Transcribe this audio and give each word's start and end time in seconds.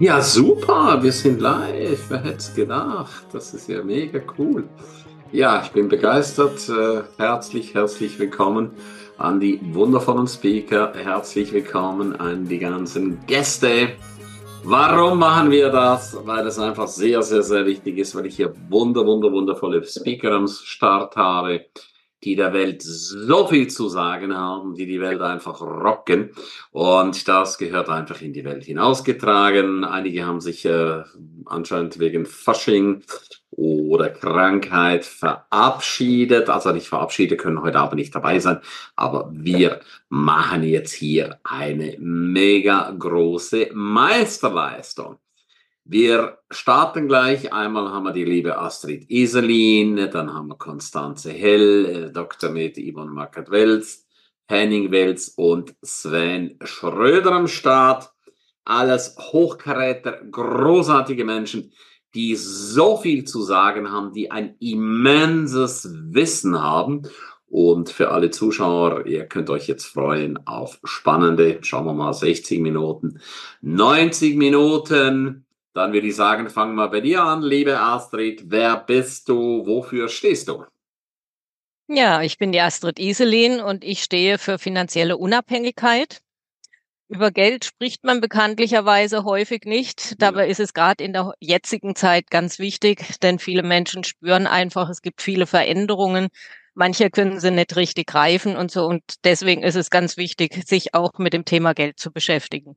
Ja, 0.00 0.22
super, 0.22 1.02
wir 1.02 1.10
sind 1.10 1.40
live. 1.40 2.04
Wer 2.08 2.22
hätte 2.22 2.36
es 2.36 2.54
gedacht? 2.54 3.24
Das 3.32 3.52
ist 3.52 3.68
ja 3.68 3.82
mega 3.82 4.20
cool. 4.38 4.68
Ja, 5.32 5.60
ich 5.64 5.72
bin 5.72 5.88
begeistert. 5.88 6.68
Äh, 6.68 7.02
herzlich, 7.16 7.74
herzlich 7.74 8.16
willkommen 8.16 8.70
an 9.16 9.40
die 9.40 9.58
wundervollen 9.74 10.28
Speaker. 10.28 10.92
Herzlich 10.94 11.52
willkommen 11.52 12.14
an 12.14 12.46
die 12.46 12.60
ganzen 12.60 13.26
Gäste. 13.26 13.94
Warum 14.62 15.18
machen 15.18 15.50
wir 15.50 15.68
das? 15.70 16.16
Weil 16.24 16.46
es 16.46 16.60
einfach 16.60 16.86
sehr, 16.86 17.20
sehr, 17.24 17.42
sehr 17.42 17.66
wichtig 17.66 17.98
ist, 17.98 18.14
weil 18.14 18.26
ich 18.26 18.36
hier 18.36 18.54
wunder, 18.68 19.04
wunder, 19.04 19.32
wundervolle 19.32 19.84
Speaker 19.84 20.30
am 20.30 20.46
Start 20.46 21.16
habe 21.16 21.64
die 22.24 22.34
der 22.34 22.52
Welt 22.52 22.82
so 22.82 23.46
viel 23.46 23.68
zu 23.68 23.88
sagen 23.88 24.36
haben, 24.36 24.74
die 24.74 24.86
die 24.86 25.00
Welt 25.00 25.20
einfach 25.20 25.60
rocken. 25.60 26.30
Und 26.70 27.28
das 27.28 27.58
gehört 27.58 27.88
einfach 27.88 28.20
in 28.20 28.32
die 28.32 28.44
Welt 28.44 28.64
hinausgetragen. 28.64 29.84
Einige 29.84 30.26
haben 30.26 30.40
sich 30.40 30.64
äh, 30.64 31.02
anscheinend 31.46 31.98
wegen 31.98 32.26
Fasching 32.26 33.04
oder 33.50 34.10
Krankheit 34.10 35.04
verabschiedet. 35.04 36.50
Also 36.50 36.72
nicht 36.72 36.88
verabschiedet, 36.88 37.40
können 37.40 37.62
heute 37.62 37.78
aber 37.78 37.94
nicht 37.94 38.14
dabei 38.14 38.40
sein. 38.40 38.58
Aber 38.96 39.30
wir 39.32 39.80
machen 40.08 40.64
jetzt 40.64 40.92
hier 40.92 41.38
eine 41.44 41.96
mega 41.98 42.94
große 42.98 43.70
Meisterleistung. 43.72 45.18
Wir 45.90 46.40
starten 46.50 47.08
gleich. 47.08 47.50
Einmal 47.50 47.90
haben 47.90 48.04
wir 48.04 48.12
die 48.12 48.26
liebe 48.26 48.58
Astrid 48.58 49.08
Iselin, 49.10 49.96
dann 50.12 50.34
haben 50.34 50.48
wir 50.48 50.56
Konstanze 50.56 51.32
Hell, 51.32 51.86
äh, 51.86 52.12
Dr. 52.12 52.50
Med 52.50 52.76
Yvonne 52.76 53.10
Mackert-Welz, 53.10 54.06
Henning 54.44 54.90
Welz 54.90 55.32
und 55.34 55.74
Sven 55.80 56.58
Schröder 56.62 57.32
am 57.32 57.48
Start. 57.48 58.12
Alles 58.66 59.16
Hochkaräter, 59.18 60.20
großartige 60.30 61.24
Menschen, 61.24 61.72
die 62.14 62.36
so 62.36 62.98
viel 62.98 63.24
zu 63.24 63.40
sagen 63.40 63.90
haben, 63.90 64.12
die 64.12 64.30
ein 64.30 64.56
immenses 64.60 65.90
Wissen 65.90 66.62
haben. 66.62 67.08
Und 67.46 67.88
für 67.88 68.10
alle 68.10 68.30
Zuschauer, 68.30 69.06
ihr 69.06 69.24
könnt 69.24 69.48
euch 69.48 69.66
jetzt 69.68 69.86
freuen 69.86 70.46
auf 70.46 70.80
spannende, 70.84 71.60
schauen 71.62 71.86
wir 71.86 71.94
mal, 71.94 72.12
60 72.12 72.60
Minuten, 72.60 73.22
90 73.62 74.36
Minuten 74.36 75.46
dann 75.78 75.92
würde 75.92 76.08
ich 76.08 76.16
sagen, 76.16 76.50
fangen 76.50 76.74
wir 76.74 76.88
bei 76.88 77.00
dir 77.00 77.22
an, 77.22 77.42
liebe 77.42 77.78
Astrid. 77.80 78.42
Wer 78.46 78.76
bist 78.76 79.28
du? 79.28 79.64
Wofür 79.64 80.08
stehst 80.08 80.48
du? 80.48 80.64
Ja, 81.86 82.20
ich 82.20 82.36
bin 82.36 82.52
die 82.52 82.60
Astrid 82.60 82.98
Iselin 82.98 83.60
und 83.60 83.84
ich 83.84 84.02
stehe 84.02 84.38
für 84.38 84.58
finanzielle 84.58 85.16
Unabhängigkeit. 85.16 86.20
Über 87.08 87.30
Geld 87.30 87.64
spricht 87.64 88.04
man 88.04 88.20
bekanntlicherweise 88.20 89.24
häufig 89.24 89.64
nicht. 89.64 90.20
Dabei 90.20 90.48
ist 90.48 90.60
es 90.60 90.74
gerade 90.74 91.02
in 91.02 91.14
der 91.14 91.32
jetzigen 91.40 91.96
Zeit 91.96 92.30
ganz 92.30 92.58
wichtig, 92.58 93.18
denn 93.22 93.38
viele 93.38 93.62
Menschen 93.62 94.04
spüren 94.04 94.46
einfach, 94.46 94.90
es 94.90 95.00
gibt 95.00 95.22
viele 95.22 95.46
Veränderungen. 95.46 96.28
Manche 96.74 97.08
können 97.08 97.40
sie 97.40 97.50
nicht 97.50 97.74
richtig 97.76 98.08
greifen 98.08 98.56
und 98.56 98.70
so. 98.70 98.84
Und 98.84 99.02
deswegen 99.24 99.62
ist 99.62 99.76
es 99.76 99.88
ganz 99.88 100.18
wichtig, 100.18 100.62
sich 100.66 100.92
auch 100.92 101.12
mit 101.18 101.32
dem 101.32 101.46
Thema 101.46 101.72
Geld 101.72 101.98
zu 101.98 102.12
beschäftigen. 102.12 102.76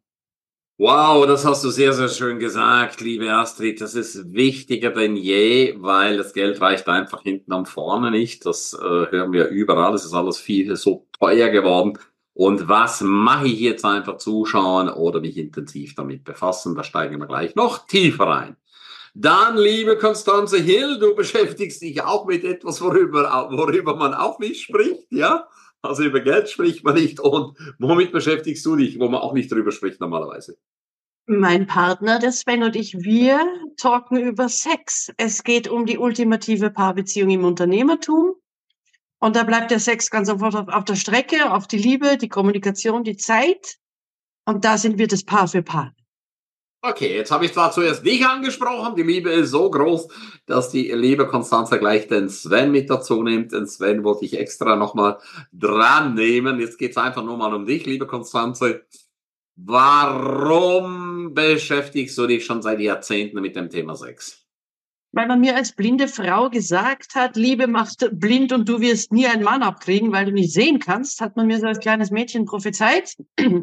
Wow, 0.84 1.28
das 1.28 1.46
hast 1.46 1.64
du 1.64 1.70
sehr, 1.70 1.94
sehr 1.94 2.10
schön 2.10 2.40
gesagt, 2.40 3.02
liebe 3.02 3.32
Astrid. 3.32 3.82
Das 3.82 3.94
ist 3.94 4.34
wichtiger 4.34 4.90
denn 4.90 5.16
je, 5.16 5.76
weil 5.78 6.18
das 6.18 6.34
Geld 6.34 6.60
reicht 6.60 6.90
einfach 6.90 7.22
hinten 7.22 7.54
am 7.54 7.68
vorne 7.68 8.10
nicht. 8.10 8.48
Das 8.48 8.74
äh, 8.74 8.84
hören 9.12 9.32
wir 9.32 9.50
überall. 9.50 9.94
Es 9.94 10.06
ist 10.06 10.16
alles 10.16 10.40
viel 10.40 10.76
so 10.76 11.06
teuer 11.20 11.50
geworden. 11.50 12.00
Und 12.34 12.68
was 12.68 13.02
mache 13.02 13.46
ich 13.46 13.59
jetzt 13.59 13.86
einfach 13.86 14.18
zuschauen 14.18 14.90
oder 14.90 15.22
mich 15.22 15.38
intensiv 15.38 15.94
damit 15.94 16.24
befassen? 16.24 16.74
Da 16.74 16.84
steigen 16.84 17.20
wir 17.20 17.28
gleich 17.28 17.54
noch 17.54 17.86
tiefer 17.86 18.24
rein. 18.26 18.56
Dann, 19.14 19.58
liebe 19.58 20.00
Konstanze 20.00 20.58
Hill, 20.58 20.97
du 20.97 21.14
beschäftigst 21.16 21.84
dich 21.84 22.02
auch 22.02 22.25
mit 22.25 22.44
etwas, 22.44 22.81
worüber, 22.81 23.50
worüber 23.52 23.96
man 23.97 24.16
auch 24.16 24.40
nicht 24.40 24.64
spricht, 24.64 25.12
ja? 25.12 25.47
Also 25.81 26.03
über 26.03 26.22
Geld 26.22 26.50
spricht 26.50 26.84
man 26.84 26.96
nicht. 26.96 27.19
Und 27.19 27.58
womit 27.80 28.12
beschäftigst 28.12 28.66
du 28.66 28.75
dich, 28.75 29.00
wo 29.00 29.08
man 29.09 29.22
auch 29.22 29.34
nicht 29.34 29.52
drüber 29.52 29.72
spricht 29.72 30.00
normalerweise? 30.00 30.58
Mein 31.28 31.68
Partner, 31.68 32.19
der 32.19 32.31
Sven 32.31 32.64
und 32.64 32.75
ich, 32.75 32.94
wir 33.00 33.40
talken 33.78 34.18
über 34.18 34.50
Sex. 34.50 35.12
Es 35.18 35.44
geht 35.44 35.68
um 35.68 35.86
die 35.86 35.97
ultimative 35.97 36.72
Paarbeziehung 36.72 37.30
im 37.30 37.46
Unternehmertum. 37.46 38.34
Und 39.20 39.36
da 39.36 39.44
bleibt 39.44 39.72
der 39.72 39.80
Sex 39.80 40.09
ganz 40.09 40.28
sofort 40.28 40.56
auf, 40.56 40.68
auf 40.68 40.84
der 40.84 40.96
Strecke, 40.96 41.52
auf 41.52 41.68
die 41.68 41.78
Liebe, 41.78 42.18
die 42.18 42.30
Kommunikation, 42.30 43.03
die 43.03 43.18
Zeit. 43.18 43.78
Und 44.46 44.66
da 44.66 44.78
sind 44.78 44.97
wir 44.97 45.08
das 45.08 45.24
Paar 45.24 45.47
für 45.47 45.62
Paar. 45.62 45.94
Okay, 46.84 47.16
jetzt 47.16 47.30
habe 47.30 47.46
ich 47.46 47.53
zwar 47.53 47.72
zuerst 47.72 48.03
dich 48.03 48.25
angesprochen, 48.25 48.96
die 48.96 49.03
Liebe 49.03 49.30
ist 49.30 49.52
so 49.52 49.69
groß, 49.69 50.08
dass 50.47 50.72
die 50.72 50.92
liebe 50.92 51.28
Konstanze 51.28 51.78
gleich 51.78 52.08
den 52.08 52.28
Sven 52.28 52.72
mit 52.72 52.90
dazu 52.90 53.22
nimmt. 53.22 53.52
Den 53.52 53.68
Sven 53.68 54.03
wollte 54.03 54.25
ich 54.25 54.40
extra 54.40 54.75
nochmal 54.75 55.20
dran 55.53 56.16
nehmen. 56.16 56.59
Jetzt 56.59 56.80
geht's 56.80 56.97
einfach 56.97 57.24
nur 57.24 57.38
mal 57.38 57.53
um 57.53 57.68
dich, 57.68 57.86
liebe 57.86 58.08
Konstanze. 58.08 58.84
Warum 59.56 61.36
beschäftigst 61.36 62.18
du 62.18 62.25
dich 62.25 62.46
schon 62.46 62.64
seit 62.64 62.80
Jahrzehnten 62.80 63.41
mit 63.41 63.56
dem 63.56 63.70
Thema 63.70 63.96
Sex? 63.96 64.41
Weil 65.14 65.28
man 65.28 65.41
mir 65.41 65.56
als 65.56 65.74
blinde 65.74 66.08
Frau 66.08 66.50
gesagt 66.50 67.16
hat, 67.16 67.36
Liebe 67.36 67.68
macht 67.68 68.09
blind 68.14 68.53
und 68.53 68.68
du 68.68 68.80
wirst 68.80 69.12
nie 69.12 69.28
einen 69.28 69.44
Mann 69.44 69.62
abkriegen, 69.62 70.14
weil 70.14 70.25
du 70.25 70.31
nicht 70.31 70.53
sehen 70.53 70.80
kannst, 70.80 71.20
hat 71.20 71.36
man 71.36 71.47
mir 71.47 71.59
so 71.59 71.68
als 71.68 71.80
kleines 71.80 72.12
Mädchen 72.12 72.46
prophezeit. 72.46 73.18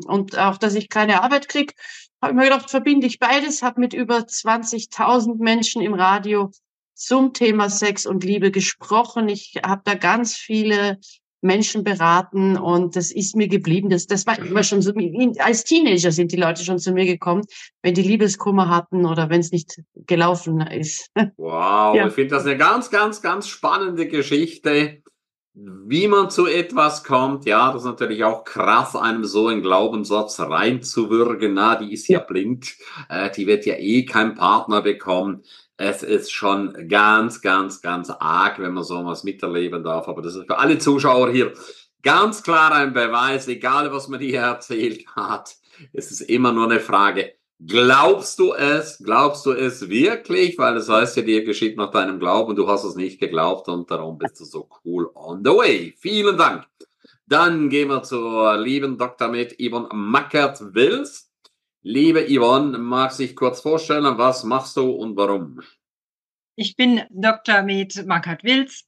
Und 0.07 0.39
auch, 0.39 0.59
dass 0.59 0.75
ich 0.75 0.91
keine 0.91 1.23
Arbeit 1.23 1.49
krieg, 1.49 1.75
habe 2.21 2.33
ich 2.33 2.37
mir 2.37 2.45
gedacht, 2.45 2.71
verbinde 2.71 3.07
ich 3.07 3.19
beides, 3.19 3.63
habe 3.63 3.81
mit 3.81 3.95
über 3.95 4.19
20.000 4.19 5.37
Menschen 5.43 5.83
im 5.83 5.95
Radio 5.95 6.51
zum 6.95 7.33
Thema 7.33 7.71
Sex 7.71 8.07
und 8.07 8.25
Liebe 8.25 8.51
gesprochen. 8.51 9.29
Ich 9.29 9.55
habe 9.65 9.83
da 9.85 9.95
ganz 9.95 10.35
viele 10.35 10.99
Menschen 11.41 11.85
beraten 11.85 12.57
und 12.57 12.97
das 12.97 13.13
ist 13.13 13.37
mir 13.37 13.47
geblieben. 13.47 13.91
Das, 13.91 14.07
das 14.07 14.27
war 14.27 14.39
immer 14.39 14.65
schon 14.65 14.83
so, 14.83 14.93
als 15.39 15.65
Teenager 15.65 16.11
sind 16.11 16.33
die 16.33 16.37
Leute 16.37 16.65
schon 16.65 16.81
zu 16.81 16.93
mir 16.93 17.07
gekommen, 17.07 17.45
wenn 17.83 17.95
die 17.95 18.03
Liebeskummer 18.03 18.69
hatten 18.69 19.07
oder 19.07 19.31
wenn 19.31 19.41
es 19.41 19.53
nicht 19.53 19.81
gelaufen 19.95 20.61
ist. 20.61 21.11
Wow, 21.37 21.95
ja. 21.95 22.09
ich 22.09 22.15
finde 22.15 22.35
das 22.35 22.47
eine 22.47 22.57
ganz, 22.57 22.91
ganz, 22.91 23.23
ganz 23.23 23.49
spannende 23.49 24.09
Geschichte 24.09 25.03
wie 25.61 26.07
man 26.07 26.31
zu 26.31 26.47
etwas 26.47 27.03
kommt, 27.03 27.45
ja, 27.45 27.73
das 27.73 27.83
ist 27.83 27.89
natürlich 27.89 28.23
auch 28.23 28.45
krass, 28.45 28.95
einem 28.95 29.25
so 29.25 29.49
einen 29.49 29.63
Glaubenssatz 29.63 30.39
reinzuwürgen, 30.39 31.55
na, 31.55 31.75
die 31.75 31.93
ist 31.93 32.07
ja 32.09 32.21
blind, 32.21 32.77
äh, 33.09 33.31
die 33.31 33.47
wird 33.47 33.67
ja 33.67 33.75
eh 33.75 34.05
keinen 34.05 34.35
Partner 34.35 34.83
bekommen. 34.83 35.43
Es 35.77 36.03
ist 36.03 36.33
schon 36.33 36.89
ganz, 36.89 37.41
ganz, 37.41 37.81
ganz 37.81 38.11
arg, 38.11 38.59
wenn 38.61 38.75
man 38.75 38.85
sowas 38.85 39.25
miterleben 39.25 39.83
darf. 39.83 40.09
Aber 40.09 40.23
das 40.23 40.35
ist 40.35 40.47
für 40.47 40.59
alle 40.59 40.79
Zuschauer 40.79 41.31
hier 41.31 41.53
ganz 42.03 42.43
klar 42.43 42.73
ein 42.73 42.93
Beweis, 42.93 43.49
egal 43.49 43.93
was 43.93 44.09
man 44.09 44.21
hier 44.21 44.41
erzählt 44.41 45.07
hat. 45.15 45.57
Es 45.93 46.11
ist 46.11 46.21
immer 46.23 46.53
nur 46.53 46.65
eine 46.65 46.81
Frage, 46.81 47.35
Glaubst 47.67 48.39
du 48.39 48.55
es? 48.55 48.99
Glaubst 49.03 49.45
du 49.45 49.51
es 49.53 49.89
wirklich? 49.89 50.57
Weil 50.59 50.75
das 50.75 50.89
heißt 50.89 51.17
ja, 51.17 51.23
dir 51.23 51.45
geschieht 51.45 51.77
nach 51.77 51.91
deinem 51.91 52.21
Glauben, 52.21 52.55
du 52.55 52.69
hast 52.69 52.85
es 52.85 52.95
nicht 52.95 53.19
geglaubt 53.19 53.69
und 53.69 53.91
darum 53.91 54.17
bist 54.17 54.39
du 54.39 54.45
so 54.45 54.69
cool 54.85 55.11
on 55.15 55.43
the 55.45 55.51
way. 55.51 55.95
Vielen 55.99 56.37
Dank. 56.37 56.67
Dann 57.27 57.69
gehen 57.69 57.89
wir 57.89 58.05
zur 58.05 58.57
lieben 58.57 58.97
Dr. 58.97 59.29
Med 59.29 59.57
Yvonne 59.61 59.89
Mackert-Wills. 59.93 61.33
Liebe 61.83 62.27
Yvonne, 62.29 62.79
magst 62.79 63.19
du 63.19 63.25
dich 63.25 63.35
kurz 63.35 63.61
vorstellen, 63.61 64.19
was 64.19 64.45
machst 64.45 64.77
du 64.77 64.91
und 64.91 65.17
warum? 65.17 65.61
Ich 66.55 66.77
bin 66.77 67.03
Dr. 67.11 67.63
Med 67.63 68.07
Mackert-Wills, 68.07 68.88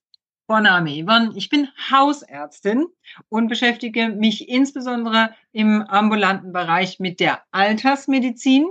Yvonne. 0.51 1.33
Ich 1.37 1.49
bin 1.49 1.69
Hausärztin 1.93 2.87
und 3.29 3.47
beschäftige 3.47 4.09
mich 4.09 4.49
insbesondere 4.49 5.33
im 5.53 5.83
ambulanten 5.83 6.53
Bereich 6.53 6.99
mit 6.99 7.21
der 7.21 7.43
Altersmedizin 7.53 8.69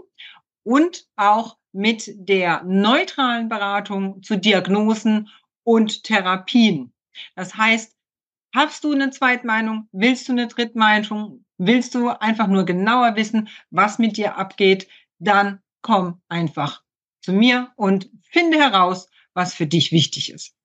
und 0.64 1.08
auch 1.16 1.58
mit 1.72 2.12
der 2.16 2.64
neutralen 2.64 3.48
Beratung 3.48 4.22
zu 4.24 4.38
Diagnosen 4.38 5.30
und 5.64 6.04
Therapien. 6.04 6.92
Das 7.36 7.56
heißt, 7.56 7.96
hast 8.54 8.84
du 8.84 8.92
eine 8.92 9.12
Zweitmeinung? 9.12 9.88
Willst 9.94 10.28
du 10.28 10.34
eine 10.34 10.48
Drittmeinung? 10.48 11.46
Willst 11.58 11.96
du 11.96 12.10
einfach 12.10 12.48
nur 12.48 12.66
genauer 12.66 13.16
wissen, 13.16 13.48
was 13.70 14.00
mit 14.00 14.18
dir 14.18 14.38
abgeht? 14.38 14.90
Dann 15.20 15.62
komm 15.82 16.22
einfach 16.28 16.84
zu 17.22 17.32
mir 17.32 17.72
und 17.78 18.10
finde 18.24 18.58
heraus, 18.58 19.10
was 19.34 19.54
für 19.54 19.68
dich 19.68 19.94
wichtig 19.94 20.34
ist. 20.34 20.59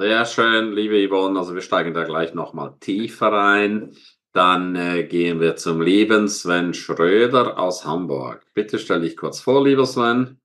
Sehr 0.00 0.26
schön, 0.26 0.74
liebe 0.74 1.08
Yvonne. 1.08 1.36
Also 1.36 1.54
wir 1.56 1.60
steigen 1.60 1.92
da 1.92 2.04
gleich 2.04 2.32
nochmal 2.32 2.76
tiefer 2.78 3.32
rein. 3.32 3.96
Dann 4.32 4.76
äh, 4.76 5.02
gehen 5.02 5.40
wir 5.40 5.56
zum 5.56 5.82
lieben 5.82 6.28
Sven 6.28 6.72
Schröder 6.72 7.58
aus 7.58 7.84
Hamburg. 7.84 8.46
Bitte 8.54 8.78
stell 8.78 9.00
dich 9.00 9.16
kurz 9.16 9.40
vor, 9.40 9.66
lieber 9.66 9.86
Sven. 9.86 10.38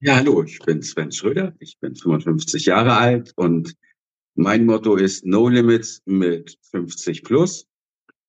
Ja, 0.00 0.16
hallo, 0.16 0.42
ich 0.42 0.58
bin 0.58 0.82
Sven 0.82 1.12
Schröder. 1.12 1.54
Ich 1.60 1.78
bin 1.78 1.94
55 1.94 2.66
Jahre 2.66 2.96
alt 2.96 3.32
und 3.36 3.76
mein 4.34 4.66
Motto 4.66 4.96
ist 4.96 5.24
No 5.24 5.48
Limits 5.48 6.02
mit 6.04 6.58
50 6.72 7.22
plus, 7.22 7.68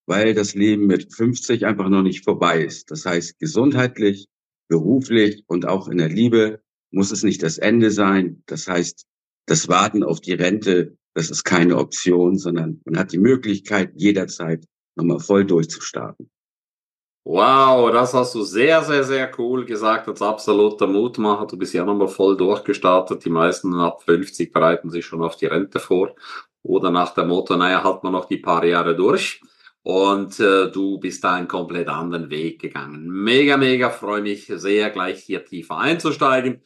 weil 0.05 0.35
das 0.35 0.53
Leben 0.53 0.85
mit 0.85 1.11
50 1.11 1.65
einfach 1.65 1.89
noch 1.89 2.03
nicht 2.03 2.23
vorbei 2.23 2.61
ist. 2.61 2.91
Das 2.91 3.07
heißt 3.07 3.39
gesundheitlich, 3.39 4.27
beruflich 4.67 5.43
und 5.47 5.67
auch 5.67 5.87
in 5.87 5.97
der 5.97 6.09
Liebe 6.09 6.61
muss 6.91 7.09
es 7.09 7.23
nicht 7.23 7.41
das 7.41 7.57
Ende 7.57 7.89
sein. 7.89 8.43
Das 8.45 8.67
heißt, 8.67 9.07
das 9.45 9.67
Warten 9.67 10.03
auf 10.03 10.21
die 10.21 10.33
Rente, 10.33 10.97
das 11.13 11.29
ist 11.29 11.43
keine 11.43 11.77
Option, 11.77 12.37
sondern 12.37 12.81
man 12.85 12.97
hat 12.97 13.11
die 13.11 13.17
Möglichkeit, 13.17 13.91
jederzeit 13.95 14.65
nochmal 14.95 15.19
voll 15.19 15.45
durchzustarten. 15.45 16.29
Wow, 17.23 17.91
das 17.91 18.15
hast 18.15 18.33
du 18.33 18.41
sehr, 18.41 18.81
sehr, 18.83 19.03
sehr 19.03 19.31
cool 19.37 19.63
gesagt 19.63 20.07
als 20.07 20.23
absoluter 20.23 20.87
Mutmacher. 20.87 21.45
Du 21.45 21.55
bist 21.55 21.73
ja 21.73 21.85
nochmal 21.85 22.07
voll 22.07 22.35
durchgestartet. 22.35 23.23
Die 23.23 23.29
meisten 23.29 23.75
ab 23.75 24.01
50 24.03 24.51
bereiten 24.51 24.89
sich 24.89 25.05
schon 25.05 25.21
auf 25.23 25.35
die 25.35 25.45
Rente 25.45 25.79
vor. 25.79 26.15
Oder 26.63 26.89
nach 26.89 27.13
dem 27.13 27.27
Motto, 27.27 27.55
naja, 27.55 27.83
halt 27.83 28.03
man 28.03 28.13
noch 28.13 28.25
die 28.25 28.37
paar 28.37 28.65
Jahre 28.65 28.95
durch. 28.95 29.39
Und 29.83 30.39
äh, 30.39 30.71
du 30.71 30.99
bist 30.99 31.23
da 31.23 31.33
einen 31.33 31.47
komplett 31.47 31.89
anderen 31.89 32.31
Weg 32.31 32.59
gegangen. 32.59 33.07
Mega, 33.07 33.55
mega 33.57 33.91
freue 33.91 34.21
mich 34.21 34.47
sehr, 34.47 34.89
gleich 34.89 35.23
hier 35.23 35.45
tiefer 35.45 35.77
einzusteigen. 35.77 36.61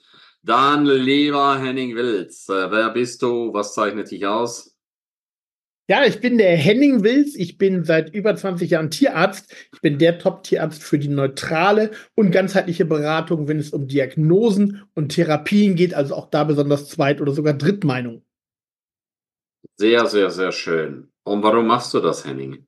Dann, 0.46 0.86
lieber 0.86 1.60
Henning 1.60 1.96
Wilz, 1.96 2.48
äh, 2.50 2.70
wer 2.70 2.92
bist 2.92 3.24
du? 3.24 3.52
Was 3.52 3.74
zeichnet 3.74 4.12
dich 4.12 4.28
aus? 4.28 4.78
Ja, 5.90 6.06
ich 6.06 6.20
bin 6.20 6.38
der 6.38 6.56
Henning 6.56 7.04
Wills. 7.04 7.36
Ich 7.36 7.58
bin 7.58 7.84
seit 7.84 8.14
über 8.14 8.36
20 8.36 8.70
Jahren 8.70 8.92
Tierarzt. 8.92 9.52
Ich 9.74 9.82
bin 9.82 9.98
der 9.98 10.20
Top-Tierarzt 10.20 10.84
für 10.84 11.00
die 11.00 11.08
neutrale 11.08 11.92
und 12.14 12.30
ganzheitliche 12.30 12.86
Beratung, 12.86 13.48
wenn 13.48 13.58
es 13.58 13.72
um 13.72 13.88
Diagnosen 13.88 14.84
und 14.94 15.10
Therapien 15.10 15.74
geht, 15.74 15.96
also 15.96 16.14
auch 16.14 16.30
da 16.30 16.44
besonders 16.44 16.90
Zweit- 16.90 17.22
oder 17.22 17.32
sogar 17.32 17.56
Drittmeinung. 17.56 18.24
Sehr, 19.78 20.06
sehr, 20.06 20.30
sehr 20.30 20.52
schön. 20.52 21.12
Und 21.24 21.42
warum 21.42 21.66
machst 21.66 21.92
du 21.96 22.00
das, 22.00 22.24
Henning? 22.24 22.68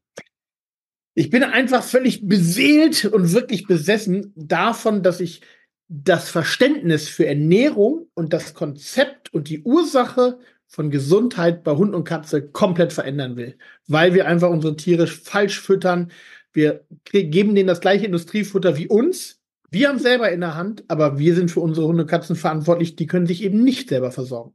Ich 1.13 1.29
bin 1.29 1.43
einfach 1.43 1.83
völlig 1.83 2.27
beseelt 2.27 3.05
und 3.05 3.33
wirklich 3.33 3.67
besessen 3.67 4.33
davon, 4.35 5.03
dass 5.03 5.19
ich 5.19 5.41
das 5.89 6.29
Verständnis 6.29 7.07
für 7.07 7.25
Ernährung 7.25 8.07
und 8.13 8.33
das 8.33 8.53
Konzept 8.53 9.33
und 9.33 9.49
die 9.49 9.63
Ursache 9.63 10.39
von 10.67 10.91
Gesundheit 10.91 11.63
bei 11.63 11.75
Hund 11.75 11.95
und 11.95 12.03
Katze 12.03 12.49
komplett 12.49 12.91
verändern 12.91 13.37
will, 13.37 13.57
weil 13.87 14.13
wir 14.13 14.27
einfach 14.27 14.49
unsere 14.49 14.75
Tiere 14.75 15.07
falsch 15.07 15.61
füttern. 15.61 16.11
Wir 16.51 16.85
geben 17.05 17.55
denen 17.55 17.67
das 17.67 17.81
gleiche 17.81 18.05
Industriefutter 18.05 18.75
wie 18.77 18.87
uns. 18.87 19.39
Wir 19.69 19.89
haben 19.89 19.99
selber 19.99 20.29
in 20.31 20.41
der 20.41 20.55
Hand, 20.55 20.83
aber 20.87 21.17
wir 21.17 21.35
sind 21.35 21.51
für 21.51 21.61
unsere 21.61 21.87
Hunde 21.87 22.03
und 22.03 22.09
Katzen 22.09 22.35
verantwortlich. 22.35 22.95
Die 22.95 23.07
können 23.07 23.27
sich 23.27 23.43
eben 23.43 23.63
nicht 23.63 23.89
selber 23.89 24.11
versorgen. 24.11 24.53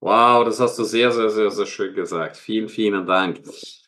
Wow, 0.00 0.44
das 0.44 0.58
hast 0.58 0.76
du 0.80 0.84
sehr, 0.84 1.12
sehr, 1.12 1.30
sehr, 1.30 1.50
sehr 1.52 1.66
schön 1.66 1.94
gesagt. 1.94 2.36
Vielen, 2.36 2.68
vielen 2.68 3.06
Dank. 3.06 3.40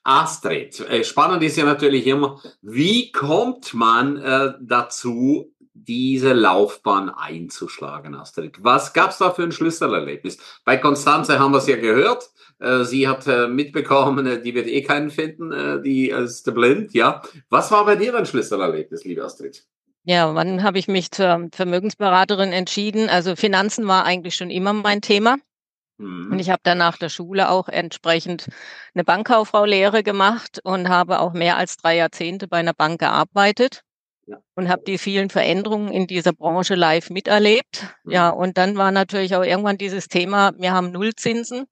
Astrid, 0.05 0.79
äh, 0.81 1.03
spannend 1.03 1.43
ist 1.43 1.57
ja 1.57 1.65
natürlich 1.65 2.07
immer, 2.07 2.41
wie 2.61 3.11
kommt 3.11 3.73
man 3.75 4.19
äh, 4.19 4.53
dazu, 4.61 5.54
diese 5.85 6.33
Laufbahn 6.33 7.11
einzuschlagen, 7.11 8.15
Astrid? 8.15 8.57
Was 8.63 8.93
gab's 8.93 9.19
da 9.19 9.31
für 9.31 9.43
ein 9.43 9.53
Schlüsselerlebnis? 9.53 10.39
Bei 10.65 10.77
Konstanze 10.77 11.39
haben 11.39 11.53
wir 11.53 11.59
es 11.59 11.67
ja 11.67 11.77
gehört. 11.77 12.31
Äh, 12.61 12.85
sie 12.85 13.09
hat 13.09 13.27
äh, 13.27 13.49
mitbekommen, 13.49 14.27
äh, 14.27 14.41
die 14.41 14.55
wird 14.55 14.67
eh 14.67 14.83
keinen 14.83 15.11
finden, 15.11 15.83
die 15.83 16.11
ist 16.11 16.53
blind, 16.55 16.95
ja. 16.95 17.23
Was 17.51 17.71
war 17.71 17.85
bei 17.85 17.97
dir 17.97 18.15
ein 18.15 18.27
Schlüsselerlebnis, 18.27 19.05
liebe 19.05 19.25
Astrid? 19.25 19.65
Ja, 20.05 20.35
wann 20.35 20.63
habe 20.63 20.79
ich 20.79 20.87
mich 20.87 21.11
zur 21.11 21.49
Vermögensberaterin 21.53 22.53
entschieden? 22.53 23.09
Also 23.09 23.37
Finanzen 23.37 23.87
war 23.89 24.05
eigentlich 24.05 24.37
schon 24.37 24.51
immer 24.51 24.73
mein 24.73 25.01
Thema. 25.01 25.37
Mhm. 25.99 26.33
Und 26.33 26.39
ich 26.39 26.51
habe 26.51 26.61
dann 26.63 26.79
nach 26.79 26.99
der 26.99 27.09
Schule 27.09 27.49
auch 27.49 27.69
entsprechend 27.69 28.49
eine 28.95 29.05
Bankkauffrau-Lehre 29.05 30.03
gemacht 30.03 30.61
und 30.63 30.89
habe 30.89 31.21
auch 31.21 31.33
mehr 31.33 31.57
als 31.57 31.77
drei 31.77 31.97
Jahrzehnte 31.97 32.49
bei 32.49 32.59
einer 32.59 32.75
Bank 32.75 33.01
gearbeitet. 33.01 33.83
Und 34.55 34.69
habe 34.69 34.83
die 34.87 34.99
vielen 34.99 35.31
Veränderungen 35.31 35.89
in 35.93 36.07
dieser 36.07 36.33
Branche 36.33 36.75
live 36.75 37.11
miterlebt. 37.11 37.87
Mhm. 38.05 38.13
Ja, 38.13 38.31
und 38.31 38.59
dann 38.59 38.77
war 38.77 38.91
natürlich 38.91 39.35
auch 39.35 39.45
irgendwann 39.45 39.79
dieses 39.79 40.09
Thema, 40.09 40.53
wir 40.57 40.73
haben 40.73 40.93
Nullzinsen. 40.93 41.67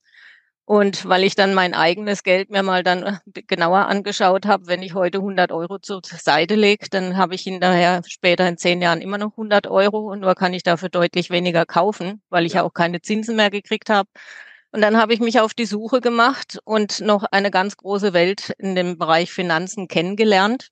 Und 0.65 1.09
weil 1.09 1.25
ich 1.25 1.35
dann 1.35 1.55
mein 1.55 1.75
eigenes 1.75 2.23
Geld 2.23 2.51
mir 2.51 2.63
mal 2.63 2.85
dann 2.85 3.03
äh, 3.03 3.43
genauer 3.47 3.89
angeschaut 3.89 4.47
habe, 4.47 4.69
wenn 4.69 4.83
ich 4.83 4.95
heute 4.95 5.19
100 5.19 5.51
Euro 5.51 5.79
zur 5.81 6.01
Seite 6.05 6.55
lege, 6.55 6.87
dann 6.89 7.17
habe 7.17 7.35
ich 7.35 7.43
hinterher 7.43 8.01
später 8.07 8.49
in 8.49 8.57
zehn 8.57 8.81
Jahren 8.81 9.01
immer 9.01 9.19
noch 9.19 9.33
100 9.33 9.67
Euro 9.67 10.11
und 10.11 10.21
nur 10.21 10.35
kann 10.35 10.55
ich 10.55 10.63
dafür 10.63 10.89
deutlich 10.89 11.31
weniger 11.31 11.67
kaufen, 11.67 12.23
weil 12.31 12.47
ich 12.47 12.55
ja 12.55 12.63
auch 12.63 12.73
keine 12.73 13.03
Zinsen 13.03 13.37
mehr 13.37 13.51
gekriegt 13.51 13.91
habe. 13.91 14.09
Und 14.71 14.81
dann 14.81 14.97
habe 14.97 15.13
ich 15.13 15.21
mich 15.21 15.41
auf 15.41 15.53
die 15.53 15.67
Suche 15.67 16.01
gemacht 16.01 16.59
und 16.65 17.01
noch 17.01 17.25
eine 17.25 17.51
ganz 17.51 17.77
große 17.77 18.13
Welt 18.15 18.55
in 18.59 18.75
dem 18.75 18.99
Bereich 18.99 19.33
Finanzen 19.33 19.89
kennengelernt 19.89 20.72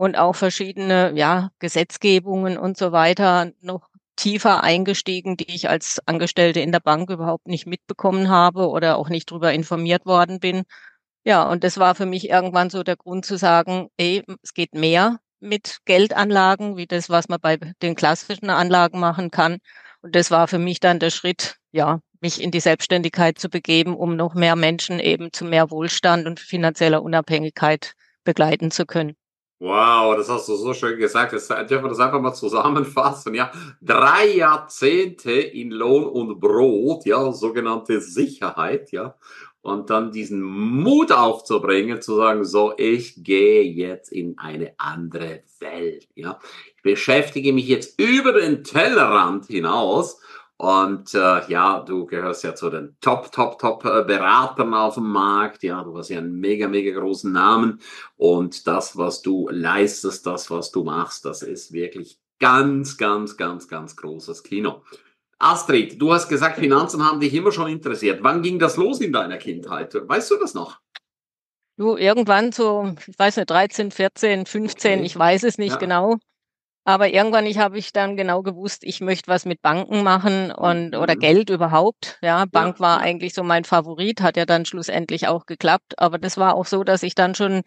und 0.00 0.16
auch 0.16 0.34
verschiedene 0.34 1.12
ja, 1.14 1.50
Gesetzgebungen 1.58 2.56
und 2.56 2.78
so 2.78 2.90
weiter 2.90 3.52
noch 3.60 3.90
tiefer 4.16 4.64
eingestiegen, 4.64 5.36
die 5.36 5.54
ich 5.54 5.68
als 5.68 6.00
Angestellte 6.06 6.60
in 6.60 6.72
der 6.72 6.80
Bank 6.80 7.10
überhaupt 7.10 7.46
nicht 7.46 7.66
mitbekommen 7.66 8.30
habe 8.30 8.70
oder 8.70 8.96
auch 8.96 9.10
nicht 9.10 9.30
darüber 9.30 9.52
informiert 9.52 10.06
worden 10.06 10.40
bin. 10.40 10.62
Ja, 11.24 11.42
und 11.42 11.64
das 11.64 11.76
war 11.76 11.94
für 11.94 12.06
mich 12.06 12.30
irgendwann 12.30 12.70
so 12.70 12.82
der 12.82 12.96
Grund 12.96 13.26
zu 13.26 13.36
sagen, 13.36 13.88
ey, 13.98 14.24
es 14.42 14.54
geht 14.54 14.74
mehr 14.74 15.20
mit 15.38 15.80
Geldanlagen, 15.84 16.78
wie 16.78 16.86
das, 16.86 17.10
was 17.10 17.28
man 17.28 17.38
bei 17.38 17.58
den 17.82 17.94
klassischen 17.94 18.48
Anlagen 18.48 19.00
machen 19.00 19.30
kann. 19.30 19.58
Und 20.00 20.16
das 20.16 20.30
war 20.30 20.48
für 20.48 20.58
mich 20.58 20.80
dann 20.80 20.98
der 20.98 21.10
Schritt, 21.10 21.56
ja, 21.72 22.00
mich 22.22 22.40
in 22.40 22.50
die 22.50 22.60
Selbstständigkeit 22.60 23.38
zu 23.38 23.50
begeben, 23.50 23.94
um 23.94 24.16
noch 24.16 24.32
mehr 24.32 24.56
Menschen 24.56 24.98
eben 24.98 25.30
zu 25.30 25.44
mehr 25.44 25.70
Wohlstand 25.70 26.26
und 26.26 26.40
finanzieller 26.40 27.02
Unabhängigkeit 27.02 27.92
begleiten 28.24 28.70
zu 28.70 28.86
können. 28.86 29.19
Wow, 29.62 30.16
das 30.16 30.30
hast 30.30 30.48
du 30.48 30.56
so 30.56 30.72
schön 30.72 30.98
gesagt. 30.98 31.34
Jetzt 31.34 31.50
dürfen 31.50 31.84
wir 31.84 31.90
das 31.90 31.98
einfach 31.98 32.18
mal 32.20 32.32
zusammenfassen. 32.32 33.34
Ja, 33.34 33.52
drei 33.82 34.28
Jahrzehnte 34.34 35.32
in 35.32 35.70
Lohn 35.70 36.06
und 36.06 36.40
Brot, 36.40 37.04
ja, 37.04 37.30
sogenannte 37.32 38.00
Sicherheit, 38.00 38.90
ja. 38.90 39.16
Und 39.60 39.90
dann 39.90 40.12
diesen 40.12 40.40
Mut 40.40 41.12
aufzubringen, 41.12 42.00
zu 42.00 42.16
sagen, 42.16 42.46
so, 42.46 42.72
ich 42.78 43.22
gehe 43.22 43.62
jetzt 43.64 44.10
in 44.10 44.38
eine 44.38 44.72
andere 44.78 45.42
Welt, 45.58 46.08
ja. 46.14 46.38
Ich 46.76 46.82
beschäftige 46.82 47.52
mich 47.52 47.68
jetzt 47.68 48.00
über 48.00 48.32
den 48.32 48.64
Tellerrand 48.64 49.44
hinaus 49.44 50.22
und 50.60 51.14
äh, 51.14 51.48
ja, 51.48 51.80
du 51.80 52.04
gehörst 52.04 52.44
ja 52.44 52.54
zu 52.54 52.68
den 52.68 52.94
Top, 53.00 53.32
Top, 53.32 53.58
Top 53.58 53.82
äh, 53.86 54.04
Beratern 54.04 54.74
auf 54.74 54.96
dem 54.96 55.10
Markt. 55.10 55.62
Ja, 55.62 55.82
du 55.82 55.96
hast 55.96 56.10
ja 56.10 56.18
einen 56.18 56.38
mega, 56.38 56.68
mega 56.68 57.00
großen 57.00 57.32
Namen. 57.32 57.80
Und 58.18 58.66
das, 58.66 58.94
was 58.98 59.22
du 59.22 59.48
leistest, 59.50 60.26
das, 60.26 60.50
was 60.50 60.70
du 60.70 60.84
machst, 60.84 61.24
das 61.24 61.40
ist 61.40 61.72
wirklich 61.72 62.20
ganz, 62.40 62.98
ganz, 62.98 63.38
ganz, 63.38 63.68
ganz 63.68 63.96
großes 63.96 64.42
Kino. 64.42 64.82
Astrid, 65.38 65.98
du 65.98 66.12
hast 66.12 66.28
gesagt, 66.28 66.58
Finanzen 66.58 67.02
haben 67.08 67.20
dich 67.20 67.32
immer 67.32 67.52
schon 67.52 67.70
interessiert. 67.70 68.22
Wann 68.22 68.42
ging 68.42 68.58
das 68.58 68.76
los 68.76 69.00
in 69.00 69.14
deiner 69.14 69.38
Kindheit? 69.38 69.94
Weißt 69.94 70.30
du 70.30 70.36
das 70.36 70.52
noch? 70.52 70.78
Du, 71.78 71.96
irgendwann 71.96 72.52
so, 72.52 72.94
ich 73.06 73.18
weiß 73.18 73.38
nicht, 73.38 73.48
13, 73.48 73.92
14, 73.92 74.44
15, 74.44 74.92
okay. 74.92 75.06
ich 75.06 75.18
weiß 75.18 75.42
es 75.44 75.56
nicht 75.56 75.72
ja. 75.72 75.78
genau. 75.78 76.18
Aber 76.90 77.08
irgendwann 77.08 77.46
ich 77.46 77.58
habe 77.58 77.78
ich 77.78 77.92
dann 77.92 78.16
genau 78.16 78.42
gewusst, 78.42 78.82
ich 78.82 79.00
möchte 79.00 79.28
was 79.28 79.46
mit 79.46 79.62
Banken 79.62 80.02
machen 80.02 80.50
und 80.50 80.96
oder 80.96 81.14
mhm. 81.14 81.20
Geld 81.20 81.50
überhaupt. 81.50 82.18
Ja, 82.20 82.46
Bank 82.46 82.76
ja, 82.76 82.80
war 82.80 82.98
ja. 82.98 83.04
eigentlich 83.04 83.32
so 83.32 83.44
mein 83.44 83.62
Favorit, 83.62 84.20
hat 84.20 84.36
ja 84.36 84.44
dann 84.44 84.64
schlussendlich 84.64 85.28
auch 85.28 85.46
geklappt. 85.46 85.98
Aber 85.98 86.18
das 86.18 86.36
war 86.36 86.56
auch 86.56 86.66
so, 86.66 86.82
dass 86.82 87.04
ich 87.04 87.14
dann 87.14 87.36
schon 87.36 87.62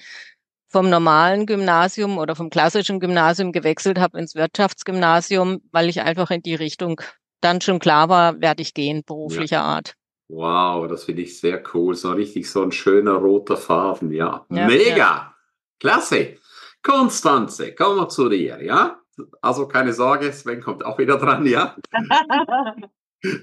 vom 0.68 0.90
normalen 0.90 1.46
Gymnasium 1.46 2.18
oder 2.18 2.36
vom 2.36 2.50
klassischen 2.50 3.00
Gymnasium 3.00 3.54
gewechselt 3.54 3.98
habe 3.98 4.20
ins 4.20 4.36
Wirtschaftsgymnasium, 4.36 5.62
weil 5.72 5.88
ich 5.88 6.02
einfach 6.02 6.30
in 6.30 6.42
die 6.42 6.56
Richtung 6.56 7.00
dann 7.40 7.62
schon 7.62 7.80
klar 7.80 8.10
war, 8.10 8.42
werde 8.42 8.62
ich 8.62 8.74
gehen, 8.74 9.04
beruflicher 9.06 9.58
ja. 9.58 9.64
Art. 9.64 9.94
Wow, 10.28 10.88
das 10.90 11.06
finde 11.06 11.22
ich 11.22 11.40
sehr 11.40 11.64
cool. 11.74 11.96
So 11.96 12.12
richtig 12.12 12.50
so 12.50 12.62
ein 12.62 12.72
schöner 12.74 13.14
roter 13.14 13.56
Farben, 13.56 14.12
ja. 14.12 14.46
Mega! 14.50 15.34
Klasse! 15.80 16.38
Konstanze, 16.82 17.74
kommen 17.74 17.98
wir 17.98 18.10
zu 18.10 18.28
dir, 18.28 18.62
ja? 18.62 19.03
Also 19.42 19.68
keine 19.68 19.94
Sorge, 19.94 20.32
Sven 20.32 20.62
kommt 20.62 20.86
auch 20.86 20.98
wieder 20.98 21.18
dran, 21.18 21.46
ja? 21.46 21.76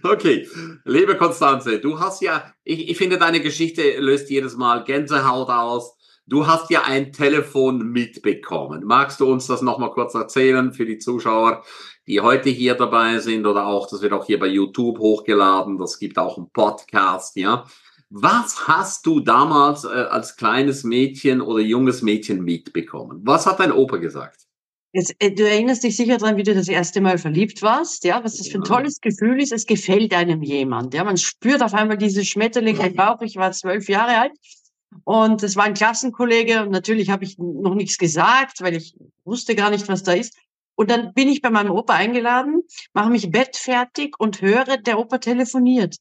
Okay, 0.03 0.47
liebe 0.85 1.17
Konstanze, 1.17 1.79
du 1.79 1.99
hast 1.99 2.21
ja, 2.21 2.53
ich, 2.65 2.91
ich 2.91 2.99
finde, 2.99 3.17
deine 3.17 3.41
Geschichte 3.41 3.99
löst 3.99 4.29
jedes 4.29 4.59
Mal 4.59 4.85
Gänsehaut 4.85 5.49
aus. 5.49 5.97
Du 6.27 6.47
hast 6.47 6.69
ja 6.69 6.83
ein 6.83 7.13
Telefon 7.13 7.91
mitbekommen. 7.91 8.85
Magst 8.85 9.21
du 9.21 9.33
uns 9.33 9.47
das 9.47 9.63
nochmal 9.63 9.91
kurz 9.93 10.13
erzählen 10.13 10.75
für 10.75 10.85
die 10.85 10.99
Zuschauer, 10.99 11.65
die 12.07 12.21
heute 12.21 12.51
hier 12.51 12.75
dabei 12.75 13.21
sind 13.21 13.47
oder 13.47 13.67
auch, 13.67 13.89
das 13.89 14.03
wird 14.03 14.13
auch 14.13 14.27
hier 14.27 14.39
bei 14.39 14.49
YouTube 14.49 14.99
hochgeladen, 14.99 15.79
das 15.79 15.99
gibt 15.99 16.19
auch 16.19 16.37
einen 16.37 16.51
Podcast, 16.51 17.37
ja? 17.37 17.65
Was 18.11 18.69
hast 18.69 19.07
du 19.07 19.21
damals 19.21 19.85
äh, 19.85 19.89
als 19.89 20.37
kleines 20.37 20.85
Mädchen 20.85 21.41
oder 21.41 21.61
junges 21.61 22.03
Mädchen 22.03 22.43
mitbekommen? 22.43 23.23
Was 23.25 23.47
hat 23.47 23.61
dein 23.61 23.73
Opa 23.73 23.97
gesagt? 23.97 24.50
Jetzt, 24.93 25.15
äh, 25.21 25.31
du 25.31 25.49
erinnerst 25.49 25.85
dich 25.85 25.97
sicher 25.97 26.19
daran, 26.19 26.37
wie 26.37 26.43
du 26.43 26.55
das 26.55 26.69
erste 26.69 27.01
Mal 27.01 27.19
verliebt 27.19 27.63
warst, 27.63 28.05
ja, 28.05 28.25
was 28.25 28.39
das 28.39 28.49
für 28.49 28.59
ein 28.59 28.65
tolles 28.65 29.01
Gefühl 29.01 29.41
ist. 29.41 29.53
Es 29.53 29.67
gefällt 29.67 30.13
einem 30.15 30.43
jemand, 30.43 30.95
ja. 30.95 31.05
Man 31.05 31.17
spürt 31.17 31.63
auf 31.63 31.75
einmal 31.75 31.97
diese 31.97 32.25
Schmetterling 32.25 32.79
im 32.79 32.95
Bauch. 32.95 33.21
Ich 33.23 33.37
war 33.37 33.53
zwölf 33.53 33.89
Jahre 33.89 34.19
alt 34.19 34.33
und 35.05 35.43
es 35.43 35.55
war 35.55 35.65
ein 35.65 35.75
Klassenkollege 35.75 36.63
und 36.63 36.71
natürlich 36.71 37.11
habe 37.11 37.25
ich 37.25 37.39
noch 37.39 37.75
nichts 37.75 37.99
gesagt, 37.99 38.61
weil 38.61 38.75
ich 38.75 38.95
wusste 39.25 39.55
gar 39.55 39.71
nicht, 39.71 39.89
was 39.89 40.03
da 40.03 40.13
ist. 40.13 40.37
Und 40.75 40.91
dann 40.91 41.13
bin 41.13 41.29
ich 41.29 41.43
bei 41.43 41.51
meinem 41.51 41.71
Opa 41.71 41.95
eingeladen, 41.95 42.63
mache 42.93 43.11
mich 43.11 43.31
bettfertig 43.31 44.15
und 44.19 44.41
höre, 44.41 44.79
der 44.79 44.99
Opa 44.99 45.19
telefoniert. 45.19 45.97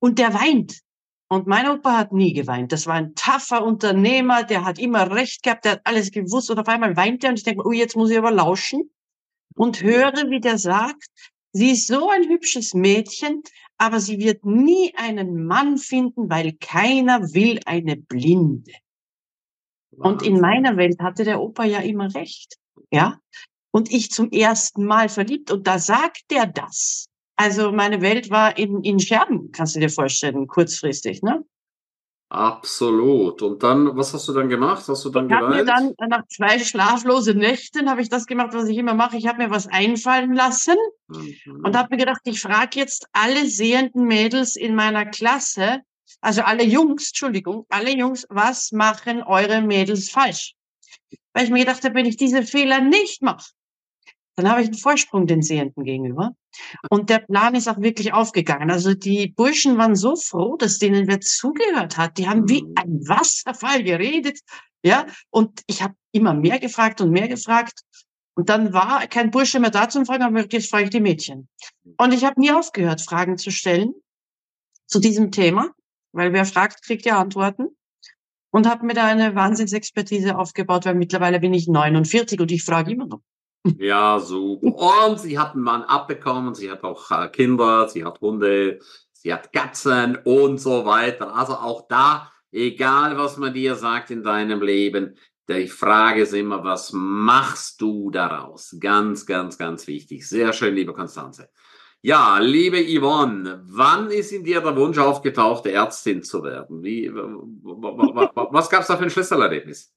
Und 0.00 0.18
der 0.18 0.34
weint. 0.34 0.80
Und 1.28 1.46
mein 1.46 1.68
Opa 1.68 1.96
hat 1.96 2.12
nie 2.12 2.32
geweint. 2.32 2.72
Das 2.72 2.86
war 2.86 2.94
ein 2.94 3.14
taffer 3.14 3.64
Unternehmer, 3.64 4.44
der 4.44 4.64
hat 4.64 4.78
immer 4.78 5.10
recht 5.10 5.42
gehabt, 5.42 5.64
der 5.64 5.72
hat 5.72 5.80
alles 5.84 6.10
gewusst. 6.10 6.50
Und 6.50 6.58
auf 6.58 6.68
einmal 6.68 6.96
weint 6.96 7.24
er 7.24 7.30
und 7.30 7.38
ich 7.38 7.44
denke, 7.44 7.66
oh, 7.66 7.72
jetzt 7.72 7.96
muss 7.96 8.10
ich 8.10 8.18
aber 8.18 8.30
lauschen 8.30 8.90
und 9.56 9.82
höre, 9.82 10.30
wie 10.30 10.40
der 10.40 10.58
sagt, 10.58 11.08
sie 11.52 11.72
ist 11.72 11.86
so 11.86 12.10
ein 12.10 12.28
hübsches 12.28 12.74
Mädchen, 12.74 13.42
aber 13.78 14.00
sie 14.00 14.18
wird 14.18 14.44
nie 14.44 14.94
einen 14.96 15.46
Mann 15.46 15.78
finden, 15.78 16.30
weil 16.30 16.52
keiner 16.60 17.20
will 17.32 17.60
eine 17.64 17.96
Blinde. 17.96 18.72
Und 19.96 20.22
in 20.22 20.40
meiner 20.40 20.76
Welt 20.76 21.00
hatte 21.00 21.24
der 21.24 21.40
Opa 21.40 21.64
ja 21.64 21.78
immer 21.80 22.12
recht. 22.14 22.56
Ja. 22.90 23.18
Und 23.70 23.92
ich 23.92 24.10
zum 24.10 24.30
ersten 24.30 24.84
Mal 24.84 25.08
verliebt. 25.08 25.50
Und 25.50 25.66
da 25.66 25.78
sagt 25.78 26.24
er 26.30 26.46
das. 26.46 27.08
Also 27.36 27.72
meine 27.72 28.00
Welt 28.00 28.30
war 28.30 28.56
in, 28.56 28.82
in 28.82 29.00
Scherben, 29.00 29.50
kannst 29.50 29.74
du 29.74 29.80
dir 29.80 29.90
vorstellen, 29.90 30.46
kurzfristig, 30.46 31.22
ne? 31.22 31.44
Absolut. 32.34 33.42
Und 33.42 33.62
dann, 33.62 33.96
was 33.96 34.12
hast 34.12 34.26
du 34.26 34.32
dann 34.32 34.48
gemacht? 34.48 34.88
Hast 34.88 35.04
du 35.04 35.10
dann 35.10 35.30
ich 35.30 35.36
geweint? 35.36 35.54
Mir 35.54 35.64
dann 35.64 35.94
nach 36.08 36.26
zwei 36.26 36.58
schlaflosen 36.58 37.38
Nächten 37.38 37.88
habe 37.88 38.02
ich 38.02 38.08
das 38.08 38.26
gemacht, 38.26 38.50
was 38.54 38.68
ich 38.68 38.76
immer 38.76 38.94
mache. 38.94 39.16
Ich 39.16 39.28
habe 39.28 39.38
mir 39.38 39.50
was 39.50 39.68
einfallen 39.68 40.34
lassen 40.34 40.74
mhm. 41.06 41.62
und 41.62 41.76
habe 41.76 41.90
mir 41.92 41.98
gedacht, 41.98 42.22
ich 42.24 42.40
frage 42.40 42.80
jetzt 42.80 43.06
alle 43.12 43.46
sehenden 43.46 44.06
Mädels 44.06 44.56
in 44.56 44.74
meiner 44.74 45.06
Klasse, 45.06 45.82
also 46.20 46.42
alle 46.42 46.64
Jungs, 46.64 47.10
Entschuldigung, 47.10 47.66
alle 47.68 47.96
Jungs, 47.96 48.26
was 48.30 48.72
machen 48.72 49.22
eure 49.22 49.60
Mädels 49.60 50.10
falsch? 50.10 50.54
Weil 51.34 51.44
ich 51.44 51.50
mir 51.50 51.60
gedacht 51.60 51.84
habe, 51.84 51.94
wenn 51.94 52.06
ich 52.06 52.16
diese 52.16 52.42
Fehler 52.42 52.80
nicht 52.80 53.22
mache, 53.22 53.52
dann 54.36 54.48
habe 54.48 54.62
ich 54.62 54.68
einen 54.68 54.76
Vorsprung 54.76 55.26
den 55.26 55.42
Sehenden 55.42 55.84
gegenüber. 55.84 56.32
Und 56.90 57.08
der 57.10 57.20
Plan 57.20 57.54
ist 57.54 57.68
auch 57.68 57.80
wirklich 57.80 58.12
aufgegangen. 58.12 58.70
Also 58.70 58.94
die 58.94 59.28
Burschen 59.28 59.78
waren 59.78 59.94
so 59.94 60.16
froh, 60.16 60.56
dass 60.56 60.78
denen 60.78 61.06
wer 61.06 61.20
zugehört 61.20 61.96
hat. 61.96 62.18
Die 62.18 62.28
haben 62.28 62.48
wie 62.48 62.62
mhm. 62.62 62.72
ein 62.76 63.08
Wasserfall 63.08 63.82
geredet. 63.84 64.40
Ja, 64.82 65.06
und 65.30 65.62
ich 65.66 65.82
habe 65.82 65.94
immer 66.12 66.34
mehr 66.34 66.58
gefragt 66.58 67.00
und 67.00 67.10
mehr 67.10 67.28
gefragt. 67.28 67.80
Und 68.36 68.48
dann 68.48 68.72
war 68.72 69.06
kein 69.06 69.30
Bursche 69.30 69.60
mehr 69.60 69.70
da 69.70 69.88
zum 69.88 70.04
Fragen, 70.06 70.24
aber 70.24 70.44
jetzt 70.52 70.68
frage 70.68 70.84
ich 70.84 70.90
die 70.90 71.00
Mädchen. 71.00 71.48
Und 71.96 72.12
ich 72.12 72.24
habe 72.24 72.40
nie 72.40 72.50
aufgehört, 72.50 73.00
Fragen 73.00 73.38
zu 73.38 73.50
stellen 73.50 73.94
zu 74.86 74.98
diesem 74.98 75.30
Thema, 75.30 75.70
weil 76.12 76.32
wer 76.32 76.44
fragt, 76.44 76.84
kriegt 76.84 77.06
ja 77.06 77.18
Antworten. 77.18 77.68
Und 78.50 78.68
habe 78.68 78.86
mir 78.86 78.94
da 78.94 79.06
eine 79.06 79.34
Wahnsinnsexpertise 79.34 80.38
aufgebaut, 80.38 80.86
weil 80.86 80.94
mittlerweile 80.94 81.40
bin 81.40 81.52
ich 81.54 81.66
49 81.66 82.40
und 82.40 82.52
ich 82.52 82.62
frage 82.62 82.92
immer 82.92 83.06
noch. 83.06 83.20
Ja, 83.78 84.18
super. 84.18 85.08
Und 85.08 85.20
sie 85.20 85.38
hat 85.38 85.54
einen 85.54 85.62
Mann 85.62 85.82
abbekommen, 85.82 86.54
sie 86.54 86.70
hat 86.70 86.84
auch 86.84 87.10
äh, 87.10 87.28
Kinder, 87.28 87.88
sie 87.88 88.04
hat 88.04 88.20
Hunde, 88.20 88.78
sie 89.12 89.32
hat 89.32 89.52
Katzen 89.52 90.18
und 90.24 90.58
so 90.58 90.84
weiter. 90.84 91.34
Also 91.34 91.54
auch 91.54 91.88
da, 91.88 92.30
egal 92.52 93.16
was 93.16 93.38
man 93.38 93.54
dir 93.54 93.74
sagt 93.74 94.10
in 94.10 94.22
deinem 94.22 94.60
Leben, 94.60 95.16
die 95.48 95.68
Frage 95.68 96.22
ist 96.22 96.32
immer, 96.32 96.64
was 96.64 96.92
machst 96.92 97.80
du 97.80 98.10
daraus? 98.10 98.76
Ganz, 98.80 99.26
ganz, 99.26 99.58
ganz 99.58 99.86
wichtig. 99.86 100.28
Sehr 100.28 100.52
schön, 100.52 100.74
liebe 100.74 100.94
Konstanze. 100.94 101.50
Ja, 102.00 102.38
liebe 102.38 102.78
Yvonne, 102.78 103.62
wann 103.66 104.10
ist 104.10 104.30
in 104.32 104.44
dir 104.44 104.60
der 104.60 104.76
Wunsch 104.76 104.98
aufgetaucht, 104.98 105.64
Ärztin 105.66 106.22
zu 106.22 106.42
werden? 106.42 106.82
Wie, 106.82 107.10
was 107.10 108.68
gab 108.68 108.82
es 108.82 108.88
da 108.88 108.98
für 108.98 109.04
ein 109.04 109.10
Schlüsselerlebnis? 109.10 109.90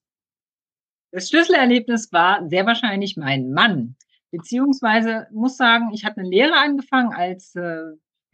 Das 1.11 1.29
Schlüsselerlebnis 1.29 2.11
war 2.11 2.47
sehr 2.49 2.65
wahrscheinlich 2.65 3.17
mein 3.17 3.51
Mann. 3.51 3.95
Beziehungsweise 4.31 5.27
muss 5.31 5.57
sagen, 5.57 5.91
ich 5.93 6.05
hatte 6.05 6.19
eine 6.19 6.29
Lehre 6.29 6.57
angefangen 6.57 7.13
als, 7.13 7.55
äh, 7.55 7.81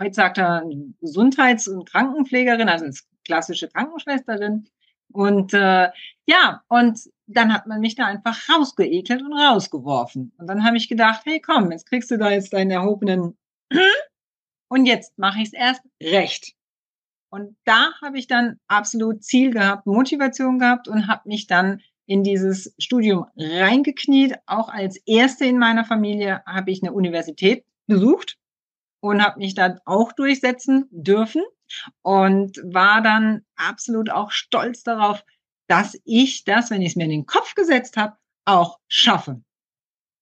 heute 0.02 0.14
sagt 0.14 0.40
er, 0.40 0.64
Gesundheits- 1.00 1.68
und 1.68 1.90
Krankenpflegerin, 1.90 2.70
also 2.70 2.86
als 2.86 3.08
klassische 3.24 3.68
Krankenschwesterin. 3.68 4.68
Und 5.12 5.54
äh, 5.54 5.90
ja, 6.26 6.64
und 6.68 7.00
dann 7.28 7.54
hat 7.54 7.68
man 7.68 7.80
mich 7.80 7.96
da 7.96 8.08
einfach 8.08 8.38
rausgeekelt 8.50 9.22
und 9.22 9.34
rausgeworfen. 9.34 10.34
Und 10.38 10.48
dann 10.48 10.64
habe 10.64 10.78
ich 10.78 10.90
gedacht, 10.90 11.22
hey 11.26 11.40
komm, 11.40 11.72
jetzt 11.72 11.88
kriegst 11.88 12.10
du 12.10 12.18
da 12.18 12.32
jetzt 12.32 12.54
deinen 12.54 12.72
erhobenen 12.72 13.38
und 14.68 14.86
jetzt 14.88 15.18
mache 15.20 15.40
ich 15.40 15.48
es 15.48 15.54
erst 15.54 15.84
recht. 16.02 16.54
Und 17.30 17.56
da 17.66 17.94
habe 18.02 18.18
ich 18.18 18.28
dann 18.28 18.60
absolut 18.68 19.24
Ziel 19.24 19.52
gehabt, 19.52 19.86
Motivation 19.88 20.60
gehabt 20.60 20.88
und 20.88 21.08
habe 21.08 21.30
mich 21.30 21.48
dann 21.48 21.82
in 22.06 22.24
dieses 22.24 22.74
Studium 22.78 23.26
reingekniet. 23.38 24.36
Auch 24.46 24.70
als 24.70 24.98
erste 25.06 25.46
in 25.46 25.58
meiner 25.58 25.86
Familie 25.86 26.44
habe 26.46 26.72
ich 26.72 26.84
eine 26.84 26.94
Universität 26.94 27.66
besucht 27.88 28.38
und 29.02 29.24
habe 29.24 29.40
mich 29.40 29.56
da 29.56 29.78
auch 29.86 30.14
durchsetzen 30.14 30.88
dürfen 30.92 31.44
und 32.02 32.58
war 32.64 33.02
dann 33.02 33.46
absolut 33.56 34.10
auch 34.10 34.32
stolz 34.32 34.84
darauf, 34.84 35.24
dass 35.68 36.00
ich 36.06 36.44
das, 36.44 36.72
wenn 36.72 36.82
ich 36.82 36.90
es 36.90 36.96
mir 36.96 37.06
in 37.06 37.10
den 37.10 37.26
Kopf 37.26 37.56
gesetzt 37.56 37.98
habe, 37.98 38.16
auch 38.46 38.80
schaffe. 38.88 39.42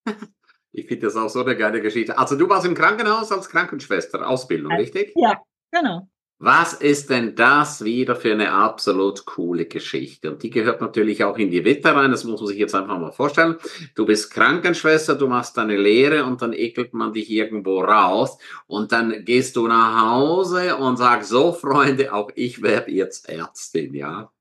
Ich 0.74 0.86
finde 0.86 1.04
das 1.04 1.16
auch 1.16 1.28
so 1.28 1.44
eine 1.44 1.54
geile 1.54 1.82
Geschichte. 1.82 2.16
Also 2.16 2.34
du 2.34 2.48
warst 2.48 2.64
im 2.64 2.74
Krankenhaus 2.74 3.30
als 3.30 3.50
Krankenschwester, 3.50 4.26
Ausbildung, 4.26 4.72
richtig? 4.72 5.12
Ja, 5.16 5.42
genau. 5.70 6.08
Was 6.44 6.72
ist 6.72 7.08
denn 7.08 7.36
das 7.36 7.84
wieder 7.84 8.16
für 8.16 8.32
eine 8.32 8.50
absolut 8.50 9.26
coole 9.26 9.66
Geschichte? 9.66 10.32
Und 10.32 10.42
die 10.42 10.50
gehört 10.50 10.80
natürlich 10.80 11.22
auch 11.22 11.38
in 11.38 11.52
die 11.52 11.64
Witte 11.64 11.94
rein, 11.94 12.10
das 12.10 12.24
muss 12.24 12.40
man 12.40 12.48
sich 12.48 12.58
jetzt 12.58 12.74
einfach 12.74 12.98
mal 12.98 13.12
vorstellen. 13.12 13.58
Du 13.94 14.04
bist 14.06 14.32
Krankenschwester, 14.32 15.14
du 15.14 15.28
machst 15.28 15.56
deine 15.56 15.76
Lehre 15.76 16.24
und 16.24 16.42
dann 16.42 16.52
ekelt 16.52 16.94
man 16.94 17.12
dich 17.12 17.30
irgendwo 17.30 17.80
raus 17.80 18.38
und 18.66 18.90
dann 18.90 19.24
gehst 19.24 19.54
du 19.54 19.68
nach 19.68 20.10
Hause 20.10 20.74
und 20.78 20.96
sagst, 20.96 21.28
so 21.28 21.52
Freunde, 21.52 22.12
auch 22.12 22.32
ich 22.34 22.60
werde 22.60 22.90
jetzt 22.90 23.28
Ärztin, 23.28 23.94
ja? 23.94 24.32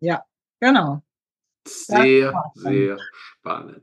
Ja, 0.00 0.24
genau. 0.60 1.02
Sehr, 1.68 2.42
sehr 2.54 2.96
spannend. 3.12 3.82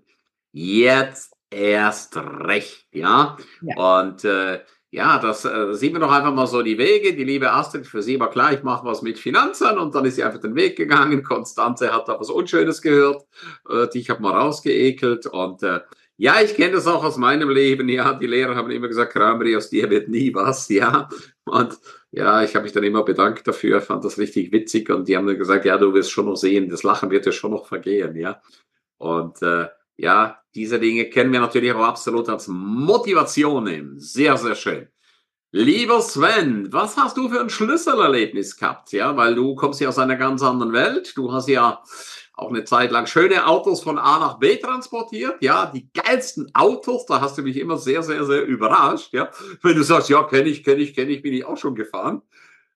Jetzt 0.51 1.37
erst 1.51 2.17
recht, 2.17 2.87
ja? 2.91 3.37
ja. 3.61 3.99
Und 3.99 4.23
äh, 4.25 4.61
ja, 4.97 5.19
das 5.19 5.45
äh, 5.45 5.73
sieht 5.73 5.93
man 5.93 6.01
doch 6.01 6.11
einfach 6.11 6.33
mal 6.33 6.47
so 6.47 6.63
die 6.63 6.79
Wege. 6.79 7.15
Die 7.15 7.23
liebe 7.23 7.51
Astrid, 7.51 7.85
für 7.85 8.01
sie 8.01 8.19
war 8.19 8.31
klar, 8.31 8.51
ich 8.53 8.63
mache 8.63 8.83
was 8.83 9.03
mit 9.03 9.19
Finanzen 9.19 9.77
und 9.77 9.93
dann 9.93 10.05
ist 10.05 10.15
sie 10.15 10.23
einfach 10.23 10.41
den 10.41 10.55
Weg 10.55 10.75
gegangen. 10.75 11.23
Konstanze 11.23 11.93
hat 11.93 12.07
da 12.07 12.19
was 12.19 12.31
Unschönes 12.31 12.81
gehört. 12.81 13.23
Äh, 13.69 13.87
ich 13.93 14.09
habe 14.09 14.23
mal 14.23 14.33
rausgeekelt 14.33 15.27
und 15.27 15.61
äh, 15.61 15.81
ja, 16.17 16.41
ich 16.41 16.55
kenne 16.55 16.73
das 16.73 16.87
auch 16.87 17.03
aus 17.03 17.17
meinem 17.17 17.51
Leben. 17.51 17.87
Ja, 17.89 18.13
die 18.13 18.25
Lehrer 18.25 18.55
haben 18.55 18.71
immer 18.71 18.87
gesagt, 18.87 19.13
Kramri, 19.13 19.55
aus 19.55 19.69
dir 19.69 19.87
wird 19.91 20.09
nie 20.09 20.33
was. 20.33 20.67
Ja, 20.69 21.09
und 21.45 21.77
ja, 22.11 22.43
ich 22.43 22.55
habe 22.55 22.63
mich 22.63 22.73
dann 22.73 22.83
immer 22.83 23.03
bedankt 23.03 23.47
dafür, 23.47 23.81
fand 23.81 24.03
das 24.03 24.17
richtig 24.17 24.51
witzig 24.51 24.89
und 24.89 25.07
die 25.07 25.15
haben 25.15 25.27
dann 25.27 25.37
gesagt, 25.37 25.65
ja, 25.65 25.77
du 25.77 25.93
wirst 25.93 26.09
schon 26.11 26.25
noch 26.25 26.37
sehen, 26.37 26.69
das 26.69 26.81
Lachen 26.81 27.11
wird 27.11 27.27
ja 27.27 27.31
schon 27.31 27.51
noch 27.51 27.67
vergehen. 27.67 28.15
Ja, 28.15 28.41
und 28.97 29.43
äh, 29.43 29.67
ja, 29.97 30.39
diese 30.55 30.79
Dinge 30.79 31.09
können 31.09 31.33
wir 31.33 31.39
natürlich 31.39 31.73
auch 31.73 31.83
absolut 31.83 32.29
als 32.29 32.47
Motivation 32.47 33.63
nehmen. 33.63 33.99
Sehr, 33.99 34.37
sehr 34.37 34.55
schön. 34.55 34.87
Lieber 35.51 36.01
Sven, 36.01 36.71
was 36.71 36.97
hast 36.97 37.17
du 37.17 37.29
für 37.29 37.39
ein 37.39 37.49
Schlüsselerlebnis 37.49 38.57
gehabt? 38.57 38.91
Ja, 38.91 39.15
weil 39.17 39.33
du 39.33 39.55
kommst 39.55 39.81
ja 39.81 39.89
aus 39.89 39.97
einer 39.97 40.17
ganz 40.17 40.43
anderen 40.43 40.73
Welt. 40.73 41.13
Du 41.15 41.31
hast 41.31 41.47
ja 41.47 41.81
auch 42.33 42.49
eine 42.49 42.63
Zeit 42.63 42.91
lang 42.91 43.07
schöne 43.07 43.47
Autos 43.47 43.81
von 43.81 43.97
A 43.97 44.19
nach 44.19 44.39
B 44.39 44.57
transportiert. 44.57 45.41
Ja, 45.41 45.65
die 45.65 45.89
geilsten 45.93 46.51
Autos, 46.53 47.05
da 47.07 47.21
hast 47.21 47.37
du 47.37 47.41
mich 47.41 47.57
immer 47.57 47.77
sehr, 47.77 48.03
sehr, 48.03 48.25
sehr 48.25 48.45
überrascht. 48.45 49.13
Ja, 49.13 49.31
wenn 49.63 49.75
du 49.75 49.83
sagst, 49.83 50.09
ja, 50.09 50.21
kenne 50.23 50.49
ich, 50.49 50.63
kenne 50.63 50.81
ich, 50.81 50.93
kenne 50.93 51.11
ich, 51.11 51.23
bin 51.23 51.33
ich 51.33 51.45
auch 51.45 51.57
schon 51.57 51.75
gefahren. 51.75 52.21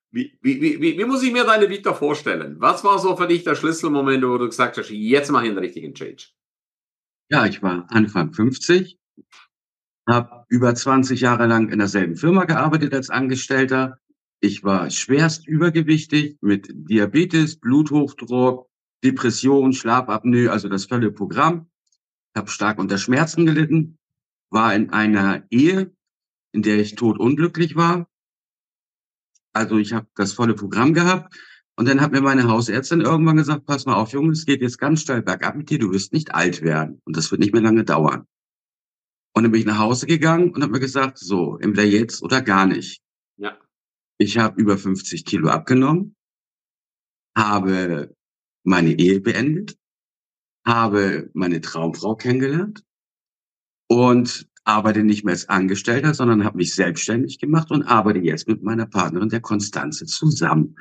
Wie, 0.10 0.38
wie, 0.42 0.62
wie, 0.62 0.98
wie 0.98 1.06
muss 1.06 1.24
ich 1.24 1.32
mir 1.32 1.44
deine 1.44 1.70
Vita 1.70 1.94
vorstellen? 1.94 2.56
Was 2.60 2.84
war 2.84 3.00
so 3.00 3.16
für 3.16 3.28
dich 3.28 3.44
der 3.44 3.56
Schlüsselmoment, 3.56 4.24
wo 4.26 4.38
du 4.38 4.48
gesagt 4.48 4.78
hast, 4.78 4.90
jetzt 4.90 5.30
mache 5.30 5.46
ich 5.46 5.50
einen 5.50 5.60
richtigen 5.60 5.94
Change? 5.94 6.24
Ja, 7.32 7.46
ich 7.46 7.64
war 7.64 7.86
Anfang 7.88 8.34
50, 8.34 9.00
habe 10.06 10.44
über 10.50 10.76
20 10.76 11.22
Jahre 11.22 11.48
lang 11.48 11.70
in 11.70 11.80
derselben 11.80 12.18
Firma 12.18 12.44
gearbeitet 12.44 12.94
als 12.94 13.10
Angestellter. 13.10 14.00
Ich 14.42 14.66
war 14.66 14.90
schwerst 14.90 15.48
übergewichtig 15.48 16.38
mit 16.42 16.68
Diabetes, 16.74 17.58
Bluthochdruck, 17.58 18.68
Depression, 19.02 19.72
Schlafapnoe, 19.72 20.50
also 20.50 20.68
das 20.68 20.88
volle 20.88 21.10
Programm. 21.10 21.70
Habe 22.36 22.50
stark 22.50 22.80
unter 22.80 22.98
Schmerzen 22.98 23.46
gelitten, 23.46 23.98
war 24.50 24.76
in 24.76 24.90
einer 24.90 25.46
Ehe, 25.52 25.96
in 26.52 26.64
der 26.64 26.80
ich 26.80 26.96
totunglücklich 26.96 27.78
war. 27.78 28.10
Also 29.54 29.78
ich 29.78 29.94
habe 29.94 30.08
das 30.16 30.34
volle 30.34 30.54
Programm 30.54 30.94
gehabt 30.94 31.34
und 31.78 31.88
dann 31.88 32.02
hat 32.02 32.12
mir 32.12 32.22
meine 32.22 32.48
Hausärztin 32.48 33.02
irgendwann 33.02 33.38
gesagt, 33.38 33.66
pass 33.66 33.86
mal 33.86 33.96
auf, 33.96 34.12
Junge, 34.12 34.32
es 34.32 34.46
geht 34.46 34.62
jetzt 34.62 34.78
ganz 34.78 35.02
steil 35.02 35.22
bergab 35.22 35.56
mit 35.56 35.70
dir, 35.70 35.80
du 35.80 35.92
wirst 35.92 36.14
nicht 36.14 36.34
alt 36.36 36.62
werden. 36.62 37.02
Und 37.06 37.18
das 37.18 37.32
wird 37.32 37.40
nicht 37.40 37.54
mehr 37.54 37.62
lange 37.62 37.84
dauern. 37.84 38.28
Und 39.34 39.44
dann 39.44 39.52
bin 39.52 39.62
ich 39.62 39.68
nach 39.68 39.80
Hause 39.80 40.06
gegangen 40.06 40.52
und 40.52 40.62
habe 40.62 40.74
mir 40.74 40.80
gesagt, 40.80 41.18
so, 41.18 41.58
entweder 41.58 41.88
jetzt 41.88 42.22
oder 42.22 42.42
gar 42.42 42.66
nicht. 42.66 43.02
Ja. 43.38 43.58
Ich 44.18 44.38
habe 44.38 44.60
über 44.60 44.78
50 44.78 45.24
Kilo 45.26 45.48
abgenommen, 45.48 46.16
habe 47.36 48.14
meine 48.64 48.92
Ehe 49.00 49.22
beendet, 49.22 49.78
habe 50.66 51.30
meine 51.34 51.62
Traumfrau 51.62 52.16
kennengelernt 52.16 52.84
und 53.88 54.48
arbeite 54.64 55.04
nicht 55.04 55.24
mehr 55.24 55.34
als 55.34 55.50
Angestellter, 55.50 56.14
sondern 56.14 56.44
habe 56.44 56.58
mich 56.58 56.76
selbstständig 56.76 57.40
gemacht 57.40 57.72
und 57.72 57.84
arbeite 57.84 58.20
jetzt 58.20 58.48
mit 58.48 58.62
meiner 58.62 58.86
Partnerin, 58.86 59.30
der 59.30 59.42
Konstanze, 59.42 60.06
zusammen. 60.06 60.76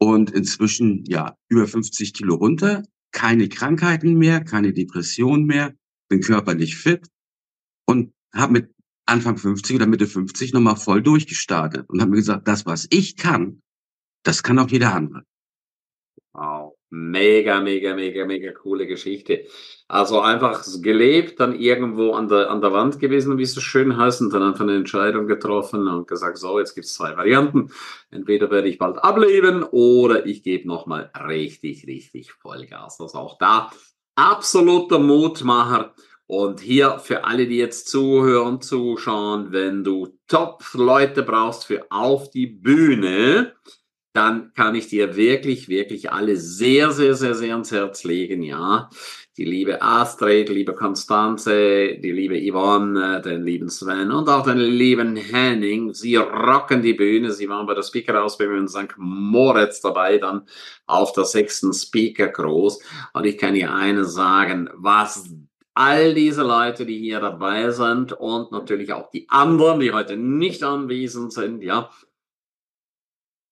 Und 0.00 0.30
inzwischen, 0.30 1.04
ja, 1.06 1.36
über 1.48 1.66
50 1.66 2.14
Kilo 2.14 2.36
runter, 2.36 2.84
keine 3.12 3.48
Krankheiten 3.48 4.14
mehr, 4.14 4.44
keine 4.44 4.72
Depression 4.72 5.44
mehr, 5.44 5.74
bin 6.08 6.20
körperlich 6.20 6.76
fit 6.76 7.08
und 7.86 8.12
habe 8.32 8.52
mit 8.52 8.74
Anfang 9.06 9.38
50 9.38 9.76
oder 9.76 9.86
Mitte 9.86 10.06
50 10.06 10.52
nochmal 10.52 10.76
voll 10.76 11.02
durchgestartet 11.02 11.88
und 11.88 12.00
habe 12.00 12.10
mir 12.10 12.18
gesagt, 12.18 12.46
das, 12.46 12.66
was 12.66 12.86
ich 12.90 13.16
kann, 13.16 13.62
das 14.22 14.42
kann 14.42 14.58
auch 14.58 14.68
jeder 14.68 14.94
andere. 14.94 15.24
Mega, 16.90 17.60
mega, 17.60 17.94
mega, 17.94 18.24
mega 18.24 18.52
coole 18.52 18.86
Geschichte. 18.86 19.44
Also 19.88 20.20
einfach 20.20 20.64
gelebt, 20.82 21.38
dann 21.38 21.58
irgendwo 21.58 22.12
an 22.12 22.28
der, 22.28 22.50
an 22.50 22.60
der 22.60 22.72
Wand 22.72 22.98
gewesen, 22.98 23.36
wie 23.38 23.42
es 23.42 23.54
so 23.54 23.60
schön 23.60 23.96
heißt, 23.96 24.22
und 24.22 24.32
dann 24.32 24.42
einfach 24.42 24.62
eine 24.62 24.76
Entscheidung 24.76 25.26
getroffen 25.26 25.86
und 25.86 26.06
gesagt, 26.06 26.38
so, 26.38 26.58
jetzt 26.58 26.74
gibt's 26.74 26.94
zwei 26.94 27.16
Varianten. 27.16 27.70
Entweder 28.10 28.50
werde 28.50 28.68
ich 28.68 28.78
bald 28.78 28.98
ableben 28.98 29.62
oder 29.64 30.24
ich 30.26 30.42
gebe 30.42 30.66
nochmal 30.66 31.10
richtig, 31.26 31.86
richtig 31.86 32.32
Vollgas. 32.32 33.00
Also 33.00 33.18
auch 33.18 33.38
da 33.38 33.70
absoluter 34.14 34.98
Mutmacher. 34.98 35.94
Und 36.26 36.60
hier 36.60 36.98
für 36.98 37.24
alle, 37.24 37.46
die 37.46 37.56
jetzt 37.56 37.88
zuhören, 37.88 38.60
zuschauen, 38.60 39.50
wenn 39.50 39.82
du 39.82 40.18
Top-Leute 40.26 41.22
brauchst 41.22 41.64
für 41.64 41.86
auf 41.90 42.30
die 42.30 42.46
Bühne, 42.46 43.54
dann 44.18 44.52
kann 44.52 44.74
ich 44.74 44.88
dir 44.88 45.14
wirklich, 45.14 45.68
wirklich 45.68 46.10
alle 46.10 46.36
sehr, 46.36 46.90
sehr, 46.90 47.14
sehr, 47.14 47.36
sehr 47.36 47.52
ans 47.52 47.70
Herz 47.70 48.02
legen, 48.02 48.42
ja. 48.42 48.90
Die 49.36 49.44
liebe 49.44 49.80
Astrid, 49.80 50.48
liebe 50.48 50.74
Konstanze, 50.74 51.96
die 51.98 52.10
liebe 52.10 52.36
Yvonne, 52.36 53.22
den 53.24 53.44
lieben 53.44 53.68
Sven 53.68 54.10
und 54.10 54.28
auch 54.28 54.42
den 54.42 54.58
lieben 54.58 55.14
Henning. 55.14 55.94
Sie 55.94 56.16
rocken 56.16 56.82
die 56.82 56.94
Bühne. 56.94 57.30
Sie 57.30 57.48
waren 57.48 57.68
bei 57.68 57.74
der 57.74 57.84
Speaker-Ausbildung 57.84 58.58
in 58.62 58.68
St. 58.68 58.96
Moritz 58.96 59.80
dabei, 59.80 60.18
dann 60.18 60.48
auf 60.88 61.12
der 61.12 61.24
sechsten 61.24 61.72
Speaker 61.72 62.26
Groß. 62.26 62.80
Und 63.12 63.24
ich 63.24 63.38
kann 63.38 63.54
dir 63.54 63.72
eines 63.72 64.14
sagen, 64.14 64.68
was 64.74 65.32
all 65.74 66.12
diese 66.12 66.42
Leute, 66.42 66.84
die 66.84 66.98
hier 66.98 67.20
dabei 67.20 67.70
sind 67.70 68.12
und 68.12 68.50
natürlich 68.50 68.92
auch 68.92 69.10
die 69.10 69.28
anderen, 69.28 69.78
die 69.78 69.92
heute 69.92 70.16
nicht 70.16 70.64
anwesend 70.64 71.32
sind, 71.32 71.62
ja, 71.62 71.88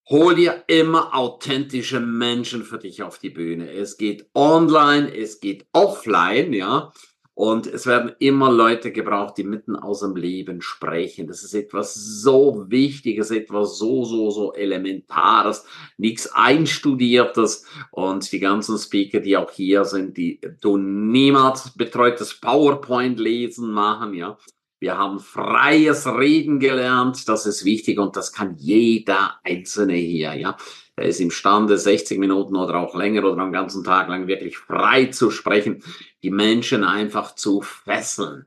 Hol 0.08 0.36
dir 0.36 0.62
immer 0.68 1.16
authentische 1.16 1.98
Menschen 1.98 2.62
für 2.62 2.78
dich 2.78 3.02
auf 3.02 3.18
die 3.18 3.30
Bühne. 3.30 3.72
Es 3.72 3.96
geht 3.96 4.30
online, 4.34 5.12
es 5.12 5.40
geht 5.40 5.66
offline, 5.72 6.52
ja. 6.52 6.92
Und 7.34 7.66
es 7.66 7.86
werden 7.86 8.12
immer 8.20 8.50
Leute 8.50 8.92
gebraucht, 8.92 9.36
die 9.36 9.44
mitten 9.44 9.74
aus 9.74 10.00
dem 10.00 10.14
Leben 10.14 10.62
sprechen. 10.62 11.26
Das 11.26 11.42
ist 11.42 11.54
etwas 11.54 11.94
so 11.94 12.64
Wichtiges, 12.68 13.32
etwas 13.32 13.78
so, 13.78 14.04
so, 14.04 14.30
so 14.30 14.54
Elementares, 14.54 15.66
nichts 15.98 16.32
Einstudiertes. 16.32 17.66
Und 17.90 18.30
die 18.30 18.38
ganzen 18.38 18.78
Speaker, 18.78 19.18
die 19.18 19.36
auch 19.36 19.50
hier 19.50 19.84
sind, 19.84 20.16
die 20.16 20.40
tun 20.62 21.10
niemals 21.10 21.76
betreutes 21.76 22.40
PowerPoint-Lesen 22.40 23.72
machen, 23.72 24.14
ja. 24.14 24.38
Wir 24.78 24.98
haben 24.98 25.20
freies 25.20 26.06
Reden 26.06 26.60
gelernt, 26.60 27.28
das 27.28 27.46
ist 27.46 27.64
wichtig 27.64 27.98
und 27.98 28.16
das 28.16 28.32
kann 28.32 28.56
jeder 28.58 29.40
Einzelne 29.42 29.94
hier, 29.94 30.34
ja. 30.34 30.56
Er 30.96 31.04
ist 31.04 31.20
imstande, 31.20 31.76
60 31.76 32.18
Minuten 32.18 32.56
oder 32.56 32.76
auch 32.76 32.94
länger 32.94 33.24
oder 33.24 33.42
einen 33.42 33.52
ganzen 33.52 33.84
Tag 33.84 34.08
lang 34.08 34.26
wirklich 34.26 34.56
frei 34.56 35.06
zu 35.06 35.30
sprechen, 35.30 35.82
die 36.22 36.30
Menschen 36.30 36.84
einfach 36.84 37.34
zu 37.34 37.60
fesseln. 37.60 38.46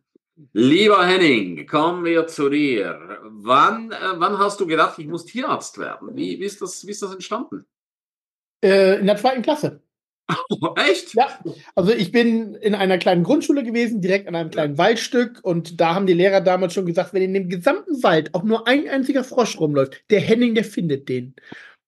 Lieber 0.54 1.06
Henning, 1.06 1.68
kommen 1.68 2.06
wir 2.06 2.26
zu 2.26 2.50
dir. 2.50 3.20
Wann, 3.24 3.92
äh, 3.92 3.98
wann 4.16 4.40
hast 4.40 4.60
du 4.60 4.66
gedacht, 4.66 4.98
ich 4.98 5.08
muss 5.08 5.26
Tierarzt 5.26 5.78
werden? 5.78 6.16
Wie, 6.16 6.40
wie, 6.40 6.46
ist, 6.46 6.62
das, 6.62 6.88
wie 6.88 6.92
ist 6.92 7.04
das 7.04 7.12
entstanden? 7.12 7.66
Äh, 8.64 9.00
in 9.00 9.06
der 9.06 9.18
zweiten 9.18 9.42
Klasse. 9.42 9.82
Echt? 10.90 11.14
Ja, 11.16 11.40
also 11.76 11.92
ich 11.92 12.12
bin 12.12 12.56
in 12.56 12.76
einer 12.76 12.98
kleinen 12.98 13.24
Grundschule 13.24 13.64
gewesen, 13.64 14.02
direkt 14.02 14.28
an 14.28 14.36
einem 14.36 14.52
kleinen 14.52 14.78
Waldstück 14.78 15.40
und 15.44 15.80
da 15.80 15.96
haben 15.96 16.06
die 16.06 16.14
Lehrer 16.14 16.42
damals 16.42 16.74
schon 16.74 16.86
gesagt, 16.86 17.14
wenn 17.14 17.22
in 17.22 17.34
dem 17.34 17.50
gesamten 17.50 18.02
Wald 18.04 18.34
auch 18.36 18.44
nur 18.44 18.68
ein 18.68 18.88
einziger 18.88 19.24
Frosch 19.24 19.60
rumläuft, 19.60 20.04
der 20.10 20.22
Henning, 20.22 20.56
der 20.56 20.64
findet 20.64 21.10
den. 21.10 21.36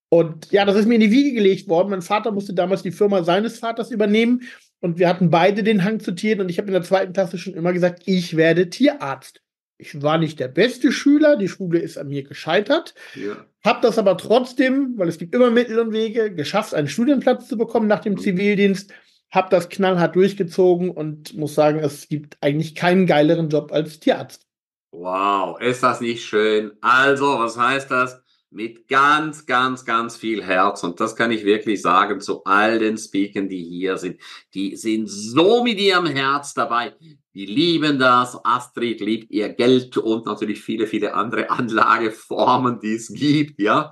Und 0.10 0.52
ja, 0.52 0.66
das 0.66 0.76
ist 0.76 0.88
mir 0.88 0.96
in 0.96 1.02
die 1.02 1.12
Wiege 1.12 1.34
gelegt 1.34 1.70
worden. 1.70 1.90
Mein 1.90 2.02
Vater 2.02 2.32
musste 2.32 2.54
damals 2.54 2.84
die 2.84 2.92
Firma 2.92 3.24
seines 3.24 3.60
Vaters 3.60 3.92
übernehmen 3.92 4.42
und 4.82 4.98
wir 4.98 5.08
hatten 5.08 5.30
beide 5.30 5.64
den 5.64 5.84
Hang 5.84 6.00
zu 6.00 6.12
Tieren 6.12 6.42
und 6.42 6.50
ich 6.50 6.58
habe 6.58 6.68
in 6.68 6.74
der 6.74 6.84
zweiten 6.84 7.14
Klasse 7.14 7.38
schon 7.38 7.54
immer 7.54 7.72
gesagt, 7.72 8.04
ich 8.06 8.36
werde 8.36 8.70
Tierarzt. 8.70 9.42
Ich 9.82 10.00
war 10.04 10.20
nicht 10.20 10.40
der 10.40 10.48
beste 10.48 10.92
Schüler, 10.92 11.38
die 11.38 11.48
Schule 11.48 11.80
ist 11.80 11.98
an 11.98 12.08
mir 12.08 12.22
gescheitert, 12.22 12.94
ja. 13.16 13.36
habe 13.66 13.80
das 13.82 13.98
aber 13.98 14.16
trotzdem, 14.16 14.94
weil 14.98 15.08
es 15.08 15.18
gibt 15.18 15.34
immer 15.34 15.50
Mittel 15.50 15.80
und 15.80 15.92
Wege, 15.92 16.32
geschafft, 16.32 16.76
einen 16.76 16.88
Studienplatz 16.88 17.48
zu 17.48 17.58
bekommen 17.58 17.88
nach 17.88 18.02
dem 18.02 18.14
mhm. 18.14 18.20
Zivildienst, 18.20 18.94
habe 19.32 19.50
das 19.50 19.70
knallhart 19.70 20.16
durchgezogen 20.16 20.92
und 20.92 21.36
muss 21.36 21.56
sagen, 21.56 21.80
es 21.80 22.08
gibt 22.10 22.38
eigentlich 22.42 22.76
keinen 22.76 23.08
geileren 23.08 23.50
Job 23.50 23.72
als 23.72 24.00
Tierarzt. 24.00 24.46
Wow, 24.92 25.60
ist 25.60 25.82
das 25.82 26.00
nicht 26.00 26.26
schön? 26.26 26.74
Also, 26.82 27.40
was 27.40 27.58
heißt 27.58 27.90
das? 27.90 28.22
Mit 28.52 28.88
ganz, 28.88 29.48
ganz, 29.48 29.84
ganz 29.86 30.16
viel 30.16 30.44
Herz. 30.44 30.84
Und 30.84 31.00
das 31.00 31.16
kann 31.16 31.32
ich 31.32 31.44
wirklich 31.44 31.82
sagen 31.82 32.20
zu 32.20 32.44
all 32.44 32.78
den 32.78 32.98
Speakern, 32.98 33.50
die 33.50 33.64
hier 33.64 33.98
sind. 33.98 34.20
Die 34.54 34.76
sind 34.76 35.08
so 35.08 35.64
mit 35.64 35.80
ihrem 35.80 36.06
Herz 36.06 36.54
dabei. 36.54 36.94
Die 37.34 37.46
lieben 37.46 37.98
das. 37.98 38.38
Astrid 38.44 39.00
liebt 39.00 39.32
ihr 39.32 39.50
Geld 39.50 39.96
und 39.98 40.26
natürlich 40.26 40.62
viele, 40.62 40.86
viele 40.86 41.14
andere 41.14 41.50
Anlageformen, 41.50 42.80
die 42.82 42.96
es 42.96 43.08
gibt, 43.08 43.60
ja. 43.60 43.92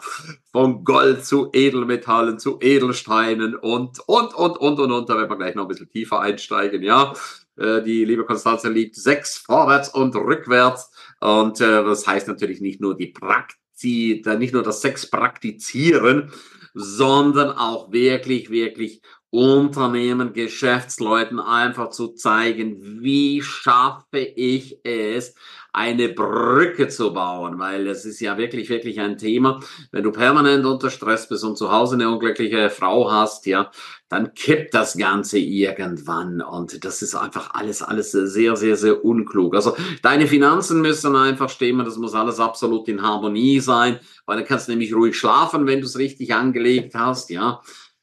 Von 0.51 0.83
Gold 0.83 1.25
zu 1.25 1.49
Edelmetallen 1.53 2.37
zu 2.37 2.59
Edelsteinen 2.61 3.55
und, 3.55 3.99
und, 4.07 4.33
und, 4.33 4.57
und, 4.57 4.79
und, 4.79 4.91
und. 4.91 5.09
Da 5.09 5.15
werden 5.15 5.29
wir 5.29 5.37
gleich 5.37 5.55
noch 5.55 5.63
ein 5.63 5.69
bisschen 5.69 5.89
tiefer 5.89 6.19
einsteigen, 6.19 6.83
ja. 6.83 7.13
Äh, 7.55 7.81
die 7.83 8.03
liebe 8.03 8.25
Konstanze 8.25 8.69
liebt 8.69 8.95
sechs 8.95 9.37
vorwärts 9.37 9.89
und 9.89 10.15
rückwärts. 10.15 10.91
Und 11.21 11.61
äh, 11.61 11.83
das 11.83 12.05
heißt 12.05 12.27
natürlich 12.27 12.59
nicht 12.59 12.81
nur 12.81 12.97
die 12.97 13.07
Praktik, 13.07 13.57
nicht 13.81 14.53
nur 14.53 14.63
das 14.63 14.81
Sex 14.81 15.09
praktizieren, 15.09 16.33
sondern 16.73 17.51
auch 17.51 17.91
wirklich, 17.91 18.49
wirklich 18.49 19.01
Unternehmen, 19.31 20.33
Geschäftsleuten 20.33 21.39
einfach 21.39 21.89
zu 21.89 22.09
zeigen, 22.09 23.01
wie 23.01 23.41
schaffe 23.43 24.19
ich 24.19 24.79
es, 24.83 25.35
eine 25.71 26.09
Brücke 26.09 26.87
zu 26.87 27.13
bauen, 27.13 27.59
weil 27.59 27.87
es 27.87 28.03
ist 28.03 28.19
ja 28.21 28.37
wirklich, 28.39 28.69
wirklich 28.69 28.99
ein 28.99 29.19
Thema. 29.19 29.59
Wenn 29.91 30.03
du 30.03 30.11
permanent 30.11 30.65
unter 30.65 30.89
Stress 30.89 31.29
bist 31.29 31.43
und 31.43 31.57
zu 31.57 31.71
Hause 31.71 31.95
eine 31.95 32.09
unglückliche 32.09 32.71
Frau 32.71 33.11
hast, 33.11 33.45
ja, 33.45 33.69
dann 34.09 34.33
kippt 34.33 34.73
das 34.73 34.97
Ganze 34.97 35.37
irgendwann. 35.37 36.41
Und 36.41 36.83
das 36.83 37.03
ist 37.03 37.13
einfach 37.13 37.53
alles, 37.53 37.83
alles 37.83 38.11
sehr, 38.11 38.55
sehr, 38.55 38.75
sehr 38.75 39.05
unklug. 39.05 39.53
Also 39.53 39.77
deine 40.01 40.25
Finanzen 40.25 40.81
müssen 40.81 41.15
einfach 41.15 41.49
stimmen, 41.49 41.85
das 41.85 41.97
muss 41.97 42.15
alles 42.15 42.39
absolut 42.39 42.87
in 42.87 43.03
Harmonie 43.03 43.59
sein, 43.59 43.99
weil 44.25 44.37
dann 44.37 44.47
kannst 44.47 44.67
du 44.67 44.71
nämlich 44.71 44.95
ruhig 44.95 45.15
schlafen, 45.15 45.67
wenn 45.67 45.81
du 45.81 45.85
es 45.85 45.99
richtig 45.99 46.33
angelegt 46.33 46.95
hast, 46.95 47.29
ja 47.29 47.61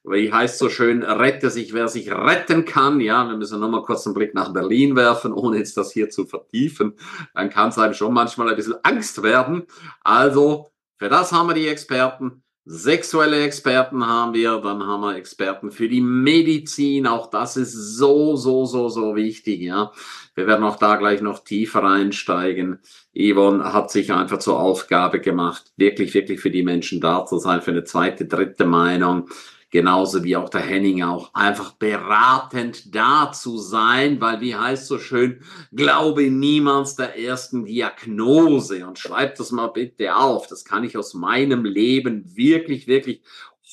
wie 0.08 0.32
heißt 0.32 0.58
so 0.58 0.68
schön, 0.68 1.02
rette 1.02 1.50
sich, 1.50 1.72
wer 1.72 1.88
sich 1.88 2.10
retten 2.12 2.64
kann. 2.64 3.00
Ja, 3.00 3.28
wir 3.28 3.36
müssen 3.36 3.60
nochmal 3.60 3.82
kurz 3.82 4.06
einen 4.06 4.14
Blick 4.14 4.34
nach 4.34 4.52
Berlin 4.52 4.94
werfen, 4.94 5.32
ohne 5.32 5.58
jetzt 5.58 5.76
das 5.76 5.92
hier 5.92 6.10
zu 6.10 6.26
vertiefen. 6.26 6.94
Dann 7.34 7.50
kann 7.50 7.70
es 7.70 7.78
einem 7.78 7.94
schon 7.94 8.14
manchmal 8.14 8.48
ein 8.48 8.56
bisschen 8.56 8.76
Angst 8.84 9.22
werden. 9.22 9.66
Also, 10.02 10.70
für 10.98 11.08
das 11.08 11.32
haben 11.32 11.48
wir 11.48 11.54
die 11.54 11.66
Experten. 11.66 12.42
Sexuelle 12.68 13.44
Experten 13.44 14.04
haben 14.04 14.34
wir, 14.34 14.58
dann 14.58 14.84
haben 14.84 15.02
wir 15.02 15.16
Experten 15.16 15.70
für 15.70 15.88
die 15.88 16.00
Medizin. 16.00 17.06
Auch 17.06 17.28
das 17.28 17.56
ist 17.56 17.72
so, 17.72 18.34
so, 18.34 18.64
so, 18.64 18.88
so 18.88 19.14
wichtig, 19.14 19.60
ja. 19.60 19.92
Wir 20.34 20.48
werden 20.48 20.64
auch 20.64 20.76
da 20.76 20.96
gleich 20.96 21.20
noch 21.20 21.44
tiefer 21.44 21.84
einsteigen. 21.84 22.80
Yvonne 23.16 23.72
hat 23.72 23.90
sich 23.90 24.12
einfach 24.12 24.38
zur 24.38 24.58
Aufgabe 24.58 25.20
gemacht, 25.20 25.72
wirklich, 25.76 26.12
wirklich 26.14 26.40
für 26.40 26.50
die 26.50 26.64
Menschen 26.64 27.00
da 27.00 27.24
zu 27.24 27.38
sein, 27.38 27.62
für 27.62 27.70
eine 27.70 27.84
zweite, 27.84 28.26
dritte 28.26 28.66
Meinung 28.66 29.28
genauso 29.76 30.24
wie 30.24 30.36
auch 30.36 30.48
der 30.48 30.62
Henning 30.62 31.02
auch 31.02 31.34
einfach 31.34 31.72
beratend 31.72 32.94
da 32.94 33.30
zu 33.30 33.58
sein, 33.58 34.22
weil 34.22 34.40
wie 34.40 34.56
heißt 34.56 34.86
so 34.86 34.98
schön, 34.98 35.42
glaube 35.70 36.30
niemals 36.30 36.96
der 36.96 37.18
ersten 37.18 37.66
Diagnose 37.66 38.86
und 38.86 38.98
schreibt 38.98 39.38
das 39.38 39.52
mal 39.52 39.66
bitte 39.66 40.16
auf. 40.16 40.46
Das 40.46 40.64
kann 40.64 40.82
ich 40.82 40.96
aus 40.96 41.12
meinem 41.12 41.66
Leben 41.66 42.24
wirklich, 42.34 42.86
wirklich 42.86 43.20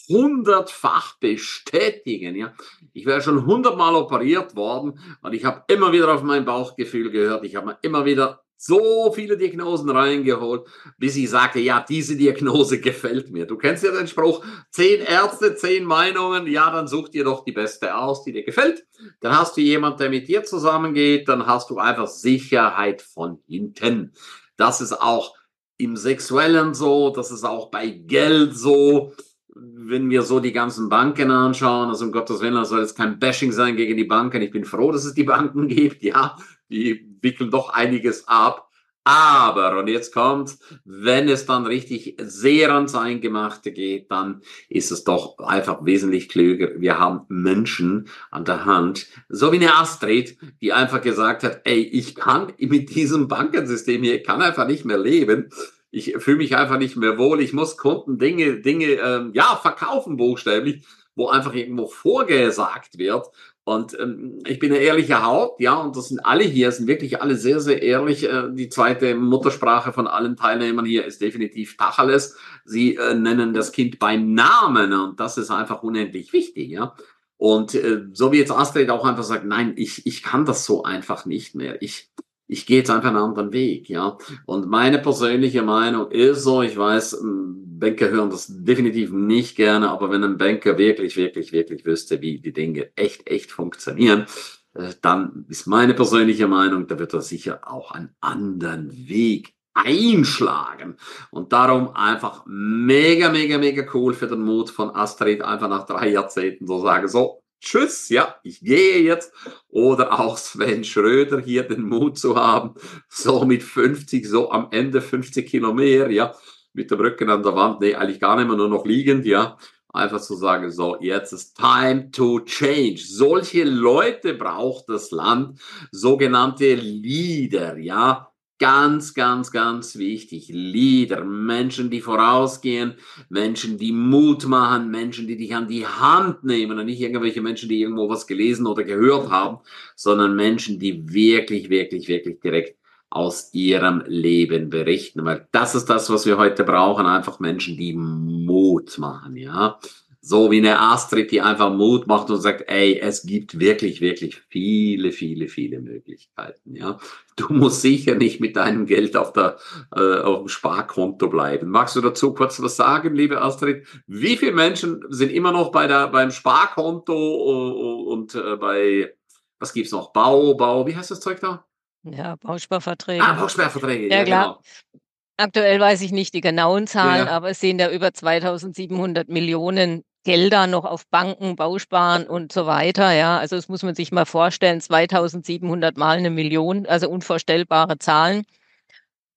hundertfach 0.09 1.15
bestätigen. 1.19 2.35
Ja, 2.35 2.53
ich 2.91 3.05
wäre 3.05 3.21
schon 3.21 3.45
hundertmal 3.45 3.95
operiert 3.95 4.57
worden 4.57 4.99
und 5.21 5.31
ich 5.31 5.45
habe 5.45 5.63
immer 5.69 5.93
wieder 5.93 6.13
auf 6.13 6.21
mein 6.21 6.43
Bauchgefühl 6.43 7.11
gehört. 7.11 7.45
Ich 7.45 7.55
habe 7.55 7.77
immer 7.81 8.03
wieder 8.03 8.42
so 8.65 9.12
viele 9.12 9.38
Diagnosen 9.38 9.89
reingeholt, 9.89 10.65
bis 10.97 11.17
ich 11.17 11.30
sagte, 11.30 11.60
ja, 11.60 11.86
diese 11.88 12.15
Diagnose 12.15 12.80
gefällt 12.82 13.30
mir. 13.30 13.45
Du 13.45 13.58
kennst 13.58 13.84
ja 13.84 13.91
den 13.91 14.08
Spruch, 14.08 14.45
zehn 14.71 15.02
Ärzte, 15.02 15.56
zehn 15.56 15.84
Meinungen, 15.84 16.47
ja, 16.47 16.71
dann 16.71 16.88
such 16.88 17.10
dir 17.10 17.26
doch 17.26 17.43
die 17.43 17.52
beste 17.52 17.97
aus, 17.97 18.23
die 18.23 18.32
dir 18.32 18.43
gefällt. 18.43 18.86
Dann 19.19 19.38
hast 19.38 19.58
du 19.58 19.62
jemand, 19.62 19.99
der 19.99 20.10
mit 20.10 20.30
dir 20.30 20.45
zusammengeht, 20.45 21.28
dann 21.28 21.45
hast 21.45 21.69
du 21.69 21.78
einfach 21.78 22.08
Sicherheit 22.08 23.02
von 23.02 23.39
hinten. 23.47 24.13
Das 24.56 24.80
ist 24.80 24.93
auch 24.93 25.36
im 25.78 25.97
Sexuellen 25.97 26.73
so, 26.73 27.10
das 27.10 27.32
ist 27.32 27.43
auch 27.43 27.69
bei 27.69 27.89
Geld 27.89 28.56
so 28.56 29.12
wenn 29.56 30.10
wir 30.10 30.23
so 30.23 30.39
die 30.39 30.52
ganzen 30.52 30.89
Banken 30.89 31.30
anschauen, 31.30 31.89
also 31.89 32.06
um 32.06 32.12
Gottes 32.12 32.41
Willen, 32.41 32.65
soll 32.65 32.82
es 32.82 32.95
kein 32.95 33.19
Bashing 33.19 33.52
sein 33.52 33.76
gegen 33.76 33.97
die 33.97 34.04
Banken. 34.04 34.41
Ich 34.41 34.52
bin 34.52 34.65
froh, 34.65 34.91
dass 34.91 35.06
es 35.06 35.13
die 35.13 35.23
Banken 35.23 35.67
gibt. 35.67 36.04
Ja, 36.04 36.38
die 36.69 37.17
wickeln 37.21 37.52
doch 37.52 37.69
einiges 37.69 38.28
ab. 38.28 38.69
Aber, 39.06 39.78
und 39.80 39.89
jetzt 39.89 40.13
kommt, 40.13 40.58
wenn 40.86 41.28
es 41.28 41.45
dann 41.45 41.65
richtig 41.65 42.15
sehr 42.21 42.73
ans 42.73 42.95
Eingemachte 42.95 43.73
geht, 43.73 44.10
dann 44.10 44.41
ist 44.69 44.91
es 44.91 45.04
doch 45.04 45.38
einfach 45.39 45.84
wesentlich 45.84 46.30
klüger. 46.30 46.80
Wir 46.80 46.99
haben 46.99 47.26
Menschen 47.28 48.08
an 48.32 48.45
der 48.45 48.63
Hand, 48.63 49.08
so 49.28 49.52
wie 49.52 49.58
eine 49.58 49.76
Astrid, 49.76 50.38
die 50.62 50.71
einfach 50.71 51.02
gesagt 51.02 51.43
hat, 51.43 51.62
ey, 51.65 51.82
ich 51.82 52.15
kann 52.15 52.54
mit 52.58 52.95
diesem 52.95 53.28
Bankensystem 53.28 54.04
hier, 54.04 54.23
kann 54.23 54.41
einfach 54.41 54.67
nicht 54.67 54.86
mehr 54.86 54.97
leben 54.97 55.49
ich 55.93 56.15
fühle 56.17 56.38
mich 56.38 56.56
einfach 56.58 56.80
nicht 56.80 56.97
mehr 56.97 57.19
wohl. 57.19 57.39
Ich 57.39 57.54
muss 57.54 57.78
Kunden 57.78 58.17
Dinge, 58.17 58.60
Dinge, 58.62 58.93
ähm, 58.93 59.32
ja, 59.36 59.60
verkaufen 59.62 60.17
buchstäblich, 60.17 60.84
wo 61.13 61.28
einfach 61.28 61.54
irgendwo 61.54 61.88
vorgesagt 61.88 62.97
wird. 62.97 63.28
Und 63.65 63.97
ähm, 63.97 64.39
ich 64.45 64.60
bin 64.60 64.73
eine 64.73 64.82
ehrliche 64.82 65.26
Haut, 65.26 65.60
ja, 65.60 65.76
und 65.76 65.95
das 65.95 66.10
sind 66.10 66.19
alle 66.26 66.43
hier, 66.43 66.71
sind 66.71 66.88
wirklich 66.88 67.21
alle 67.21 67.36
sehr, 67.36 67.62
sehr 67.62 67.82
ehrlich. 67.82 68.26
Äh, 68.26 68.49
die 68.52 68.67
zweite 68.67 69.15
Muttersprache 69.15 69.93
von 69.93 70.06
allen 70.06 70.36
Teilnehmern 70.36 70.86
hier 70.86 71.06
ist 71.06 71.21
definitiv 71.21 71.78
Tacheles. 71.78 72.36
Sie 72.65 72.95
äh, 72.95 73.13
nennen 73.13 73.54
das 73.54 73.71
Kind 73.71 73.99
beim 73.99 74.34
Namen 74.34 74.91
und 74.91 75.19
das 75.19 75.38
ist 75.38 75.49
einfach 75.49 75.82
unendlich 75.82 76.34
wichtig, 76.34 76.71
ja. 76.71 76.93
Und 77.38 77.73
äh, 77.76 78.04
so 78.12 78.32
wie 78.32 78.38
jetzt 78.38 78.52
Astrid 78.52 78.89
auch 78.89 79.06
einfach 79.06 79.23
sagt, 79.23 79.45
nein, 79.45 79.73
ich, 79.78 80.06
ich 80.06 80.23
kann 80.23 80.45
das 80.45 80.65
so 80.65 80.84
einfach 80.84 81.26
nicht 81.26 81.56
mehr. 81.56 81.82
Ich, 81.82 82.10
ich 82.53 82.67
gehe 82.67 82.77
jetzt 82.77 82.91
einfach 82.91 83.09
einen 83.09 83.17
anderen 83.17 83.51
Weg, 83.51 83.89
ja. 83.89 84.17
Und 84.45 84.69
meine 84.69 84.99
persönliche 84.99 85.63
Meinung 85.63 86.11
ist 86.11 86.43
so, 86.43 86.61
ich 86.61 86.77
weiß, 86.77 87.21
Banker 87.23 88.09
hören 88.09 88.29
das 88.29 88.47
definitiv 88.47 89.11
nicht 89.11 89.55
gerne, 89.55 89.89
aber 89.89 90.09
wenn 90.11 90.23
ein 90.23 90.37
Banker 90.37 90.77
wirklich, 90.77 91.17
wirklich, 91.17 91.51
wirklich 91.51 91.85
wüsste, 91.85 92.21
wie 92.21 92.39
die 92.39 92.53
Dinge 92.53 92.91
echt, 92.95 93.27
echt 93.27 93.51
funktionieren, 93.51 94.27
äh, 94.75 94.93
dann 95.01 95.45
ist 95.49 95.67
meine 95.67 95.93
persönliche 95.93 96.47
Meinung, 96.47 96.87
da 96.87 96.97
wird 96.97 97.13
er 97.13 97.21
sicher 97.21 97.61
auch 97.63 97.91
einen 97.91 98.11
anderen 98.21 98.91
Weg 99.09 99.53
einschlagen. 99.73 100.95
Und 101.31 101.51
darum 101.51 101.95
einfach 101.95 102.43
mega, 102.45 103.29
mega, 103.29 103.57
mega 103.57 103.83
cool 103.93 104.13
für 104.13 104.27
den 104.27 104.43
Mut 104.43 104.69
von 104.69 104.95
Astrid, 104.95 105.41
einfach 105.41 105.69
nach 105.69 105.85
drei 105.85 106.09
Jahrzehnten 106.09 106.67
so 106.67 106.79
sagen, 106.81 107.07
so, 107.07 107.42
tschüss, 107.63 108.10
ja, 108.10 108.36
ich 108.43 108.60
gehe 108.60 109.02
jetzt. 109.02 109.34
Oder 109.69 110.19
auch 110.19 110.38
Sven 110.38 110.84
Schröder 110.84 111.39
hier 111.39 111.63
den 111.63 111.84
Mut 111.84 112.17
zu 112.19 112.36
haben, 112.36 112.76
so 113.08 113.45
mit 113.45 113.63
50, 113.63 114.28
so 114.28 114.52
am 114.52 114.67
Ende 114.71 115.02
50 115.02 115.47
Kilo 115.47 115.73
mehr, 115.73 116.12
ja, 116.12 116.36
mit 116.73 116.91
dem 116.91 116.99
Rücken 116.99 117.30
an 117.30 117.43
der 117.43 117.56
Wand, 117.56 117.82
nee, 117.82 117.95
eigentlich 117.95 118.19
gar 118.19 118.36
nicht 118.36 118.47
mehr, 118.47 118.58
nur 118.58 118.69
noch 118.69 118.86
liegend, 118.86 119.26
ja. 119.26 119.58
Einfach 119.95 120.21
zu 120.21 120.36
sagen, 120.36 120.71
so, 120.71 120.97
jetzt 121.02 121.34
ist 121.34 121.56
time 121.56 122.10
to 122.10 122.39
change. 122.39 122.99
Solche 123.06 123.63
Leute 123.63 124.34
braucht 124.34 124.89
das 124.89 125.12
Land, 125.12 125.60
sogenannte 125.91 126.73
Leader, 126.73 127.78
ja, 127.78 128.33
Ganz, 128.63 129.13
ganz, 129.13 129.52
ganz 129.52 129.97
wichtig. 129.97 130.47
Leader, 130.47 131.26
Menschen, 131.26 131.89
die 131.89 131.99
vorausgehen, 131.99 132.93
Menschen, 133.28 133.78
die 133.78 133.91
Mut 133.91 134.45
machen, 134.45 134.89
Menschen, 134.89 135.28
die 135.28 135.36
dich 135.36 135.54
an 135.54 135.67
die 135.67 135.86
Hand 135.86 136.45
nehmen 136.45 136.80
und 136.80 136.86
nicht 136.86 137.02
irgendwelche 137.02 137.41
Menschen, 137.41 137.67
die 137.67 137.82
irgendwo 137.82 138.08
was 138.08 138.26
gelesen 138.26 138.65
oder 138.65 138.86
gehört 138.86 139.30
haben, 139.30 139.58
sondern 139.97 140.38
Menschen, 140.38 140.80
die 140.80 141.13
wirklich, 141.13 141.69
wirklich, 141.69 142.08
wirklich 142.08 142.39
direkt 142.39 142.78
aus 143.10 143.54
ihrem 143.54 144.02
Leben 144.08 144.69
berichten. 144.69 145.26
Weil 145.26 145.45
das 145.52 145.76
ist 145.76 145.88
das, 145.88 146.10
was 146.10 146.26
wir 146.26 146.38
heute 146.38 146.63
brauchen. 146.63 147.06
Einfach 147.06 147.41
Menschen, 147.41 147.76
die 147.76 147.91
Mut 147.91 148.97
machen, 148.97 149.36
ja 149.36 149.78
so 150.25 150.51
wie 150.51 150.59
eine 150.59 150.79
Astrid, 150.79 151.31
die 151.31 151.41
einfach 151.41 151.69
Mut 151.69 152.07
macht 152.07 152.29
und 152.29 152.39
sagt, 152.39 152.69
ey, 152.69 152.97
es 152.97 153.23
gibt 153.23 153.59
wirklich, 153.59 153.99
wirklich 153.99 154.41
viele, 154.47 155.12
viele, 155.12 155.49
viele 155.49 155.81
Möglichkeiten. 155.81 156.77
Ja, 156.77 156.97
du 157.36 157.51
musst 157.51 157.81
sicher 157.81 158.15
nicht 158.15 158.39
mit 158.39 158.55
deinem 158.55 158.86
Geld 158.86 159.17
auf 159.17 159.33
der 159.33 159.57
äh, 159.93 160.21
auf 160.21 160.39
dem 160.39 160.47
Sparkonto 160.47 161.27
bleiben. 161.27 161.69
Magst 161.69 161.97
du 161.97 162.01
dazu 162.01 162.33
kurz 162.33 162.62
was 162.62 162.77
sagen, 162.77 163.13
liebe 163.15 163.41
Astrid? 163.41 163.86
Wie 164.07 164.38
viele 164.38 164.53
Menschen 164.53 165.03
sind 165.09 165.29
immer 165.29 165.51
noch 165.51 165.73
bei 165.73 165.88
der 165.88 166.07
beim 166.07 166.31
Sparkonto 166.31 168.07
und, 168.09 168.33
äh, 168.33 168.55
bei 168.55 169.13
was 169.59 169.73
gibt's 169.73 169.91
noch? 169.91 170.13
Bau, 170.13 170.53
Bau, 170.53 170.88
wie 170.88 170.95
heißt 170.95 171.12
das 171.12 171.19
Zeug 171.19 171.41
da? 171.41 171.65
Ja, 172.03 172.38
Bausparverträge. 172.38 173.21
Ah, 173.21 173.33
Bausparverträge. 173.33 174.07
Ja, 174.07 174.19
ja 174.19 174.23
klar. 174.23 174.45
Genau. 174.45 174.99
Aktuell 175.36 175.79
weiß 175.81 176.01
ich 176.01 176.13
nicht 176.13 176.33
die 176.33 176.41
genauen 176.41 176.88
Zahlen, 176.88 177.25
ja. 177.25 177.31
aber 177.31 177.49
es 177.49 177.59
sind 177.59 177.79
ja 177.79 177.89
über 177.89 178.13
2700 178.13 179.27
Millionen 179.27 180.03
Gelder 180.23 180.67
noch 180.67 180.86
auf 180.86 181.07
Banken, 181.07 181.55
Bausparen 181.55 182.27
und 182.27 182.51
so 182.51 182.65
weiter. 182.65 183.12
Ja, 183.13 183.38
also 183.38 183.55
das 183.55 183.67
muss 183.69 183.83
man 183.83 183.95
sich 183.95 184.12
mal 184.12 184.25
vorstellen. 184.25 184.81
2700 184.81 185.97
mal 185.97 186.17
eine 186.17 186.29
Million, 186.29 186.86
also 186.86 187.09
unvorstellbare 187.09 187.97
Zahlen. 187.99 188.43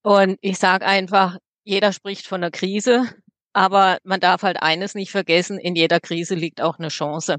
Und 0.03 0.39
ich 0.41 0.59
sage 0.59 0.87
einfach, 0.87 1.39
jeder 1.65 1.93
spricht 1.93 2.27
von 2.27 2.43
einer 2.43 2.53
Krise, 2.53 3.07
aber 3.53 3.99
man 4.05 4.21
darf 4.21 4.43
halt 4.43 4.63
eines 4.63 4.95
nicht 4.95 5.11
vergessen, 5.11 5.59
in 5.59 5.75
jeder 5.75 5.99
Krise 5.99 6.35
liegt 6.37 6.61
auch 6.61 6.79
eine 6.79 6.89
Chance. 6.89 7.39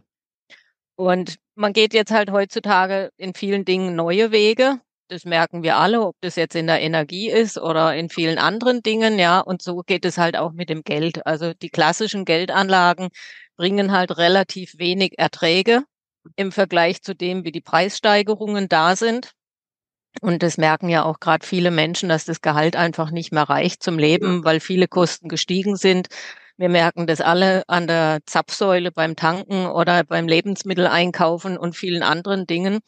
Und 0.98 1.38
man 1.56 1.74
geht 1.74 1.94
jetzt 1.94 2.12
halt 2.12 2.32
heutzutage 2.32 3.12
in 3.18 3.34
vielen 3.34 3.64
Dingen 3.66 3.96
neue 3.96 4.32
Wege. 4.32 4.82
Das 5.10 5.24
merken 5.24 5.64
wir 5.64 5.78
alle, 5.78 6.02
ob 6.02 6.18
das 6.20 6.36
jetzt 6.36 6.56
in 6.56 6.68
der 6.68 6.82
Energie 6.82 7.30
ist 7.30 7.58
oder 7.58 7.96
in 7.96 8.10
vielen 8.10 8.38
anderen 8.38 8.84
Dingen, 8.84 9.18
ja. 9.20 9.40
Und 9.40 9.62
so 9.62 9.78
geht 9.86 10.04
es 10.04 10.18
halt 10.18 10.36
auch 10.36 10.52
mit 10.52 10.70
dem 10.70 10.84
Geld. 10.84 11.26
Also 11.26 11.54
die 11.54 11.70
klassischen 11.70 12.26
Geldanlagen 12.26 13.10
bringen 13.56 13.94
halt 13.94 14.18
relativ 14.18 14.78
wenig 14.78 15.14
Erträge 15.18 15.84
im 16.36 16.52
Vergleich 16.52 17.02
zu 17.04 17.16
dem, 17.16 17.46
wie 17.46 17.54
die 17.54 17.62
Preissteigerungen 17.62 18.68
da 18.68 18.98
sind. 18.98 19.32
Und 20.22 20.44
das 20.44 20.58
merken 20.58 20.90
ja 20.90 21.04
auch 21.06 21.20
gerade 21.20 21.46
viele 21.46 21.72
Menschen, 21.72 22.10
dass 22.10 22.26
das 22.26 22.42
Gehalt 22.42 22.76
einfach 22.76 23.12
nicht 23.12 23.32
mehr 23.32 23.44
reicht 23.44 23.84
zum 23.84 24.00
Leben, 24.00 24.44
weil 24.44 24.60
viele 24.60 24.88
Kosten 24.88 25.30
gestiegen 25.30 25.78
sind. 25.78 26.08
Wir 26.58 26.70
merken 26.70 27.08
das 27.08 27.22
alle 27.22 27.64
an 27.68 27.88
der 27.88 28.20
Zapfsäule 28.26 28.92
beim 28.92 29.16
Tanken 29.16 29.68
oder 29.68 30.04
beim 30.04 30.28
Lebensmitteleinkaufen 30.28 31.58
und 31.58 31.76
vielen 31.76 32.04
anderen 32.04 32.48
Dingen. 32.48 32.80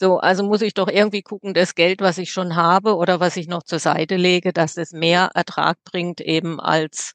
So, 0.00 0.18
also 0.18 0.42
muss 0.42 0.62
ich 0.62 0.74
doch 0.74 0.88
irgendwie 0.88 1.22
gucken, 1.22 1.54
das 1.54 1.74
Geld, 1.74 2.00
was 2.00 2.18
ich 2.18 2.32
schon 2.32 2.56
habe 2.56 2.96
oder 2.96 3.20
was 3.20 3.36
ich 3.36 3.46
noch 3.46 3.62
zur 3.62 3.78
Seite 3.78 4.16
lege, 4.16 4.52
dass 4.52 4.76
es 4.76 4.92
mehr 4.92 5.30
Ertrag 5.34 5.76
bringt 5.84 6.20
eben 6.20 6.60
als 6.60 7.12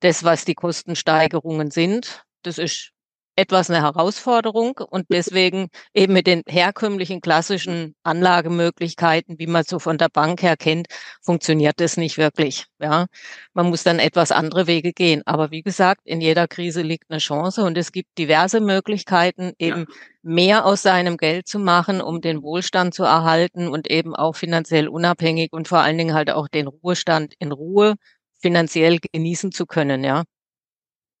das, 0.00 0.24
was 0.24 0.46
die 0.46 0.54
Kostensteigerungen 0.56 1.70
sind. 1.72 2.24
Das 2.42 2.58
ist 2.58 2.92
etwas 3.36 3.70
eine 3.70 3.82
Herausforderung 3.82 4.78
und 4.88 5.06
deswegen 5.10 5.68
eben 5.92 6.12
mit 6.12 6.26
den 6.26 6.42
herkömmlichen 6.46 7.20
klassischen 7.20 7.94
Anlagemöglichkeiten, 8.02 9.38
wie 9.38 9.46
man 9.46 9.64
so 9.64 9.78
von 9.78 9.98
der 9.98 10.08
Bank 10.08 10.42
her 10.42 10.56
kennt, 10.56 10.86
funktioniert 11.22 11.80
das 11.80 11.96
nicht 11.96 12.18
wirklich. 12.18 12.66
Ja, 12.80 13.06
man 13.52 13.70
muss 13.70 13.82
dann 13.82 13.98
etwas 13.98 14.32
andere 14.32 14.66
Wege 14.66 14.92
gehen. 14.92 15.22
Aber 15.26 15.50
wie 15.50 15.62
gesagt, 15.62 16.02
in 16.04 16.20
jeder 16.20 16.46
Krise 16.48 16.82
liegt 16.82 17.10
eine 17.10 17.18
Chance 17.18 17.64
und 17.64 17.76
es 17.78 17.92
gibt 17.92 18.16
diverse 18.18 18.60
Möglichkeiten, 18.60 19.52
eben 19.58 19.80
ja. 19.80 19.96
mehr 20.22 20.66
aus 20.66 20.82
seinem 20.82 21.16
Geld 21.16 21.48
zu 21.48 21.58
machen, 21.58 22.00
um 22.00 22.20
den 22.20 22.42
Wohlstand 22.42 22.94
zu 22.94 23.04
erhalten 23.04 23.68
und 23.68 23.90
eben 23.90 24.14
auch 24.14 24.36
finanziell 24.36 24.88
unabhängig 24.88 25.52
und 25.52 25.68
vor 25.68 25.78
allen 25.78 25.98
Dingen 25.98 26.14
halt 26.14 26.30
auch 26.30 26.48
den 26.48 26.66
Ruhestand 26.66 27.34
in 27.38 27.52
Ruhe 27.52 27.94
finanziell 28.40 28.98
genießen 29.00 29.52
zu 29.52 29.66
können. 29.66 30.04
Ja. 30.04 30.24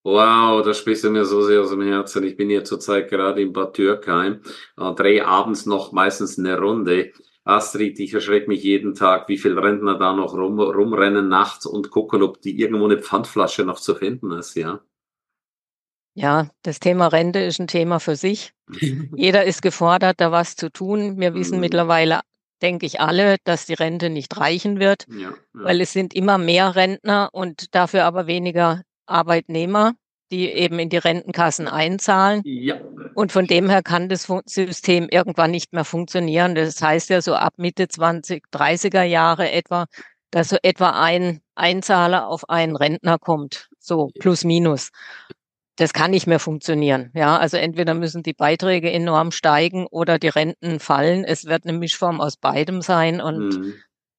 Wow, 0.04 0.62
das 0.62 0.78
sprichst 0.78 1.04
du 1.04 1.10
mir 1.10 1.24
so 1.24 1.42
sehr 1.42 1.62
aus 1.62 1.70
dem 1.70 1.80
Herzen. 1.80 2.24
Ich 2.24 2.36
bin 2.36 2.50
hier 2.50 2.62
zurzeit 2.62 3.08
gerade 3.08 3.40
in 3.40 3.54
Bad 3.54 3.72
Türkheim, 3.72 4.42
äh, 4.78 4.92
drehe 4.94 5.26
abends 5.26 5.64
noch 5.64 5.92
meistens 5.92 6.38
eine 6.38 6.58
Runde. 6.58 7.12
Astrid, 7.44 7.98
ich 8.00 8.12
erschrecke 8.12 8.48
mich 8.48 8.62
jeden 8.62 8.94
Tag, 8.94 9.28
wie 9.28 9.38
viele 9.38 9.62
Rentner 9.62 9.98
da 9.98 10.14
noch 10.14 10.34
rum, 10.34 10.60
rumrennen 10.60 11.28
nachts 11.28 11.64
und 11.64 11.90
gucken, 11.90 12.22
ob 12.22 12.40
die 12.42 12.58
irgendwo 12.60 12.84
eine 12.84 12.98
Pfandflasche 12.98 13.64
noch 13.64 13.80
zu 13.80 13.94
finden 13.94 14.30
ist, 14.32 14.54
ja. 14.56 14.80
Ja, 16.14 16.50
das 16.62 16.80
Thema 16.80 17.08
Rente 17.08 17.40
ist 17.40 17.58
ein 17.58 17.66
Thema 17.66 17.98
für 17.98 18.14
sich. 18.14 18.52
Jeder 19.16 19.44
ist 19.44 19.62
gefordert, 19.62 20.20
da 20.20 20.30
was 20.30 20.54
zu 20.54 20.70
tun. 20.70 21.18
Wir 21.18 21.34
wissen 21.34 21.56
mhm. 21.56 21.60
mittlerweile, 21.62 22.20
denke 22.62 22.86
ich, 22.86 23.00
alle, 23.00 23.36
dass 23.44 23.66
die 23.66 23.74
Rente 23.74 24.10
nicht 24.10 24.36
reichen 24.36 24.80
wird, 24.80 25.06
ja, 25.08 25.30
ja. 25.30 25.34
weil 25.52 25.80
es 25.80 25.92
sind 25.92 26.14
immer 26.14 26.38
mehr 26.38 26.76
Rentner 26.76 27.30
und 27.32 27.74
dafür 27.74 28.04
aber 28.04 28.26
weniger 28.26 28.82
Arbeitnehmer, 29.06 29.94
die 30.30 30.50
eben 30.50 30.78
in 30.78 30.88
die 30.88 30.96
Rentenkassen 30.98 31.68
einzahlen. 31.68 32.42
Ja. 32.44 32.80
Und 33.14 33.32
von 33.32 33.46
dem 33.46 33.68
her 33.68 33.82
kann 33.82 34.08
das 34.08 34.26
System 34.46 35.08
irgendwann 35.10 35.50
nicht 35.50 35.72
mehr 35.72 35.84
funktionieren. 35.84 36.54
Das 36.54 36.80
heißt 36.82 37.10
ja 37.10 37.22
so 37.22 37.34
ab 37.34 37.54
Mitte 37.56 37.88
20, 37.88 38.44
30er 38.52 39.02
Jahre 39.04 39.50
etwa, 39.50 39.86
dass 40.30 40.48
so 40.48 40.56
etwa 40.62 41.00
ein 41.00 41.40
Einzahler 41.54 42.26
auf 42.26 42.48
einen 42.48 42.74
Rentner 42.74 43.18
kommt. 43.18 43.68
So 43.78 44.10
plus 44.18 44.44
minus. 44.44 44.90
Das 45.76 45.92
kann 45.92 46.12
nicht 46.12 46.26
mehr 46.26 46.38
funktionieren. 46.38 47.10
Ja, 47.14 47.36
also 47.36 47.56
entweder 47.56 47.94
müssen 47.94 48.22
die 48.22 48.32
Beiträge 48.32 48.90
enorm 48.90 49.32
steigen 49.32 49.86
oder 49.86 50.18
die 50.18 50.28
Renten 50.28 50.80
fallen. 50.80 51.24
Es 51.24 51.46
wird 51.46 51.64
eine 51.64 51.76
Mischform 51.76 52.20
aus 52.20 52.36
beidem 52.36 52.80
sein 52.80 53.20
und 53.20 53.58
mhm. 53.58 53.74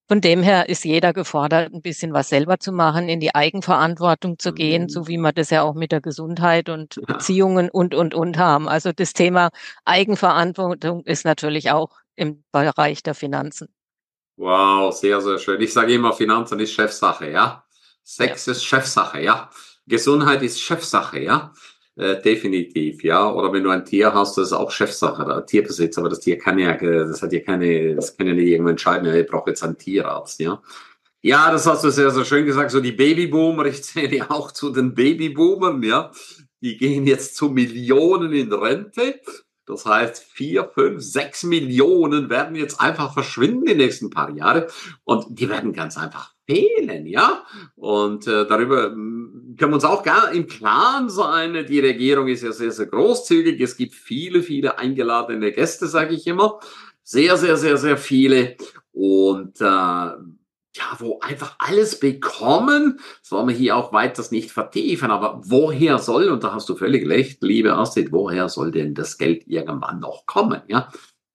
Von 0.08 0.22
dem 0.22 0.44
her 0.44 0.70
ist 0.70 0.86
jeder 0.86 1.14
gefordert, 1.14 1.74
ein 1.74 1.82
bisschen 1.82 2.14
was 2.14 2.30
selber 2.30 2.60
zu 2.60 2.72
machen, 2.72 3.10
in 3.10 3.20
die 3.20 3.34
Eigenverantwortung 3.34 4.38
zu 4.38 4.54
gehen, 4.54 4.84
mhm. 4.84 4.90
so 4.90 5.08
wie 5.08 5.18
wir 5.18 5.34
das 5.34 5.50
ja 5.50 5.64
auch 5.64 5.74
mit 5.74 5.92
der 5.92 6.02
Gesundheit 6.02 6.70
und 6.70 7.02
Beziehungen 7.08 7.70
und, 7.70 7.96
und, 7.96 8.14
und 8.14 8.38
haben. 8.38 8.68
Also 8.68 8.92
das 8.92 9.14
Thema 9.14 9.50
Eigenverantwortung 9.84 11.04
ist 11.06 11.26
natürlich 11.26 11.72
auch 11.72 11.90
im 12.16 12.44
Bereich 12.52 13.02
der 13.02 13.16
Finanzen. 13.16 13.70
Wow, 14.38 14.94
sehr, 14.94 15.22
sehr 15.22 15.40
schön. 15.40 15.60
Ich 15.62 15.74
sage 15.74 15.94
immer, 15.94 16.14
Finanzen 16.14 16.60
ist 16.60 16.74
Chefsache, 16.74 17.32
ja. 17.32 17.64
Sex 18.04 18.46
ja. 18.46 18.52
ist 18.52 18.64
Chefsache, 18.64 19.22
ja. 19.22 19.50
Gesundheit 19.88 20.44
ist 20.44 20.62
Chefsache, 20.62 21.20
ja. 21.20 21.54
Äh, 21.98 22.22
definitiv, 22.22 23.04
ja. 23.04 23.32
Oder 23.32 23.54
wenn 23.54 23.64
du 23.64 23.70
ein 23.70 23.86
Tier 23.86 24.14
hast, 24.14 24.38
das 24.38 24.48
ist 24.48 24.54
auch 24.54 24.70
Chefsache, 24.70 25.24
der 25.26 25.46
Tierbesitz, 25.46 25.98
aber 25.98 26.10
das 26.10 26.20
Tier 26.20 26.38
kann 26.38 26.60
ja, 26.60 26.74
das 26.76 27.22
hat 27.22 27.32
ja 27.32 27.40
keine, 27.40 27.96
das 27.96 28.18
kann 28.18 28.28
ja 28.28 28.34
nicht 28.34 28.48
irgendwo 28.50 28.70
entscheiden, 28.70 29.08
ja, 29.08 29.16
ich 29.16 29.28
brauche 29.28 29.52
jetzt 29.52 29.64
einen 29.64 29.78
Tierarzt, 29.78 30.40
ja. 30.42 30.62
Ja, 31.22 31.52
das 31.52 31.66
hast 31.66 31.84
du 31.84 31.90
sehr, 31.90 32.12
sehr 32.12 32.26
schön 32.26 32.46
gesagt. 32.46 32.72
So 32.72 32.82
die 32.82 32.92
Babyboomer, 32.92 33.66
ich 33.68 33.84
zähle 33.84 34.16
ja 34.16 34.30
auch 34.30 34.52
zu 34.52 34.72
den 34.72 34.94
Babyboomern, 34.94 35.82
ja. 35.84 36.12
Die 36.62 36.78
gehen 36.78 37.08
jetzt 37.08 37.36
zu 37.38 37.50
Millionen 37.50 38.34
in 38.34 38.52
Rente. 38.52 39.22
Das 39.66 39.86
heißt, 39.86 40.24
vier, 40.24 40.70
fünf, 40.74 41.02
sechs 41.02 41.44
Millionen 41.44 42.30
werden 42.30 42.56
jetzt 42.56 42.80
einfach 42.80 43.14
verschwinden 43.14 43.66
die 43.66 43.76
nächsten 43.76 44.10
paar 44.12 44.30
Jahre 44.30 44.68
und 45.04 45.40
die 45.40 45.50
werden 45.50 45.74
ganz 45.74 45.98
einfach 45.98 46.35
fehlen, 46.46 47.06
ja. 47.06 47.46
Und 47.76 48.28
äh, 48.28 48.46
darüber 48.48 48.92
hm, 48.92 49.56
können 49.58 49.72
wir 49.72 49.76
uns 49.76 49.86
auch 49.86 50.04
gar 50.04 50.32
im 50.32 50.48
Klaren 50.48 51.10
sein. 51.10 51.66
Die 51.68 51.80
Regierung 51.80 52.28
ist 52.28 52.44
ja 52.44 52.52
sehr, 52.52 52.72
sehr 52.72 52.88
großzügig. 52.88 53.60
Es 53.60 53.78
gibt 53.78 53.94
viele, 53.94 54.42
viele 54.42 54.78
eingeladene 54.78 55.52
Gäste, 55.52 55.88
sage 55.88 56.16
ich 56.16 56.28
immer. 56.28 56.60
Sehr, 57.04 57.38
sehr, 57.38 57.58
sehr, 57.58 57.78
sehr 57.78 57.98
viele. 57.98 58.56
Und 58.92 59.62
äh, 59.62 59.66
ja, 60.76 60.84
wo 61.00 61.20
einfach 61.22 61.56
alles 61.60 62.00
bekommen, 62.00 63.00
soll 63.22 63.46
man 63.46 63.56
hier 63.56 63.78
auch 63.78 63.94
weiters 63.94 64.32
nicht 64.32 64.52
vertiefen, 64.52 65.10
aber 65.10 65.42
woher 65.46 66.00
soll, 66.00 66.30
und 66.30 66.44
da 66.44 66.54
hast 66.54 66.68
du 66.68 66.76
völlig 66.76 67.08
recht, 67.08 67.42
liebe 67.42 67.74
Astrid, 67.74 68.12
woher 68.12 68.50
soll 68.50 68.72
denn 68.72 68.94
das 68.94 69.18
Geld 69.18 69.48
irgendwann 69.48 70.00
noch 70.00 70.26
kommen, 70.26 70.62
ja? 70.68 70.92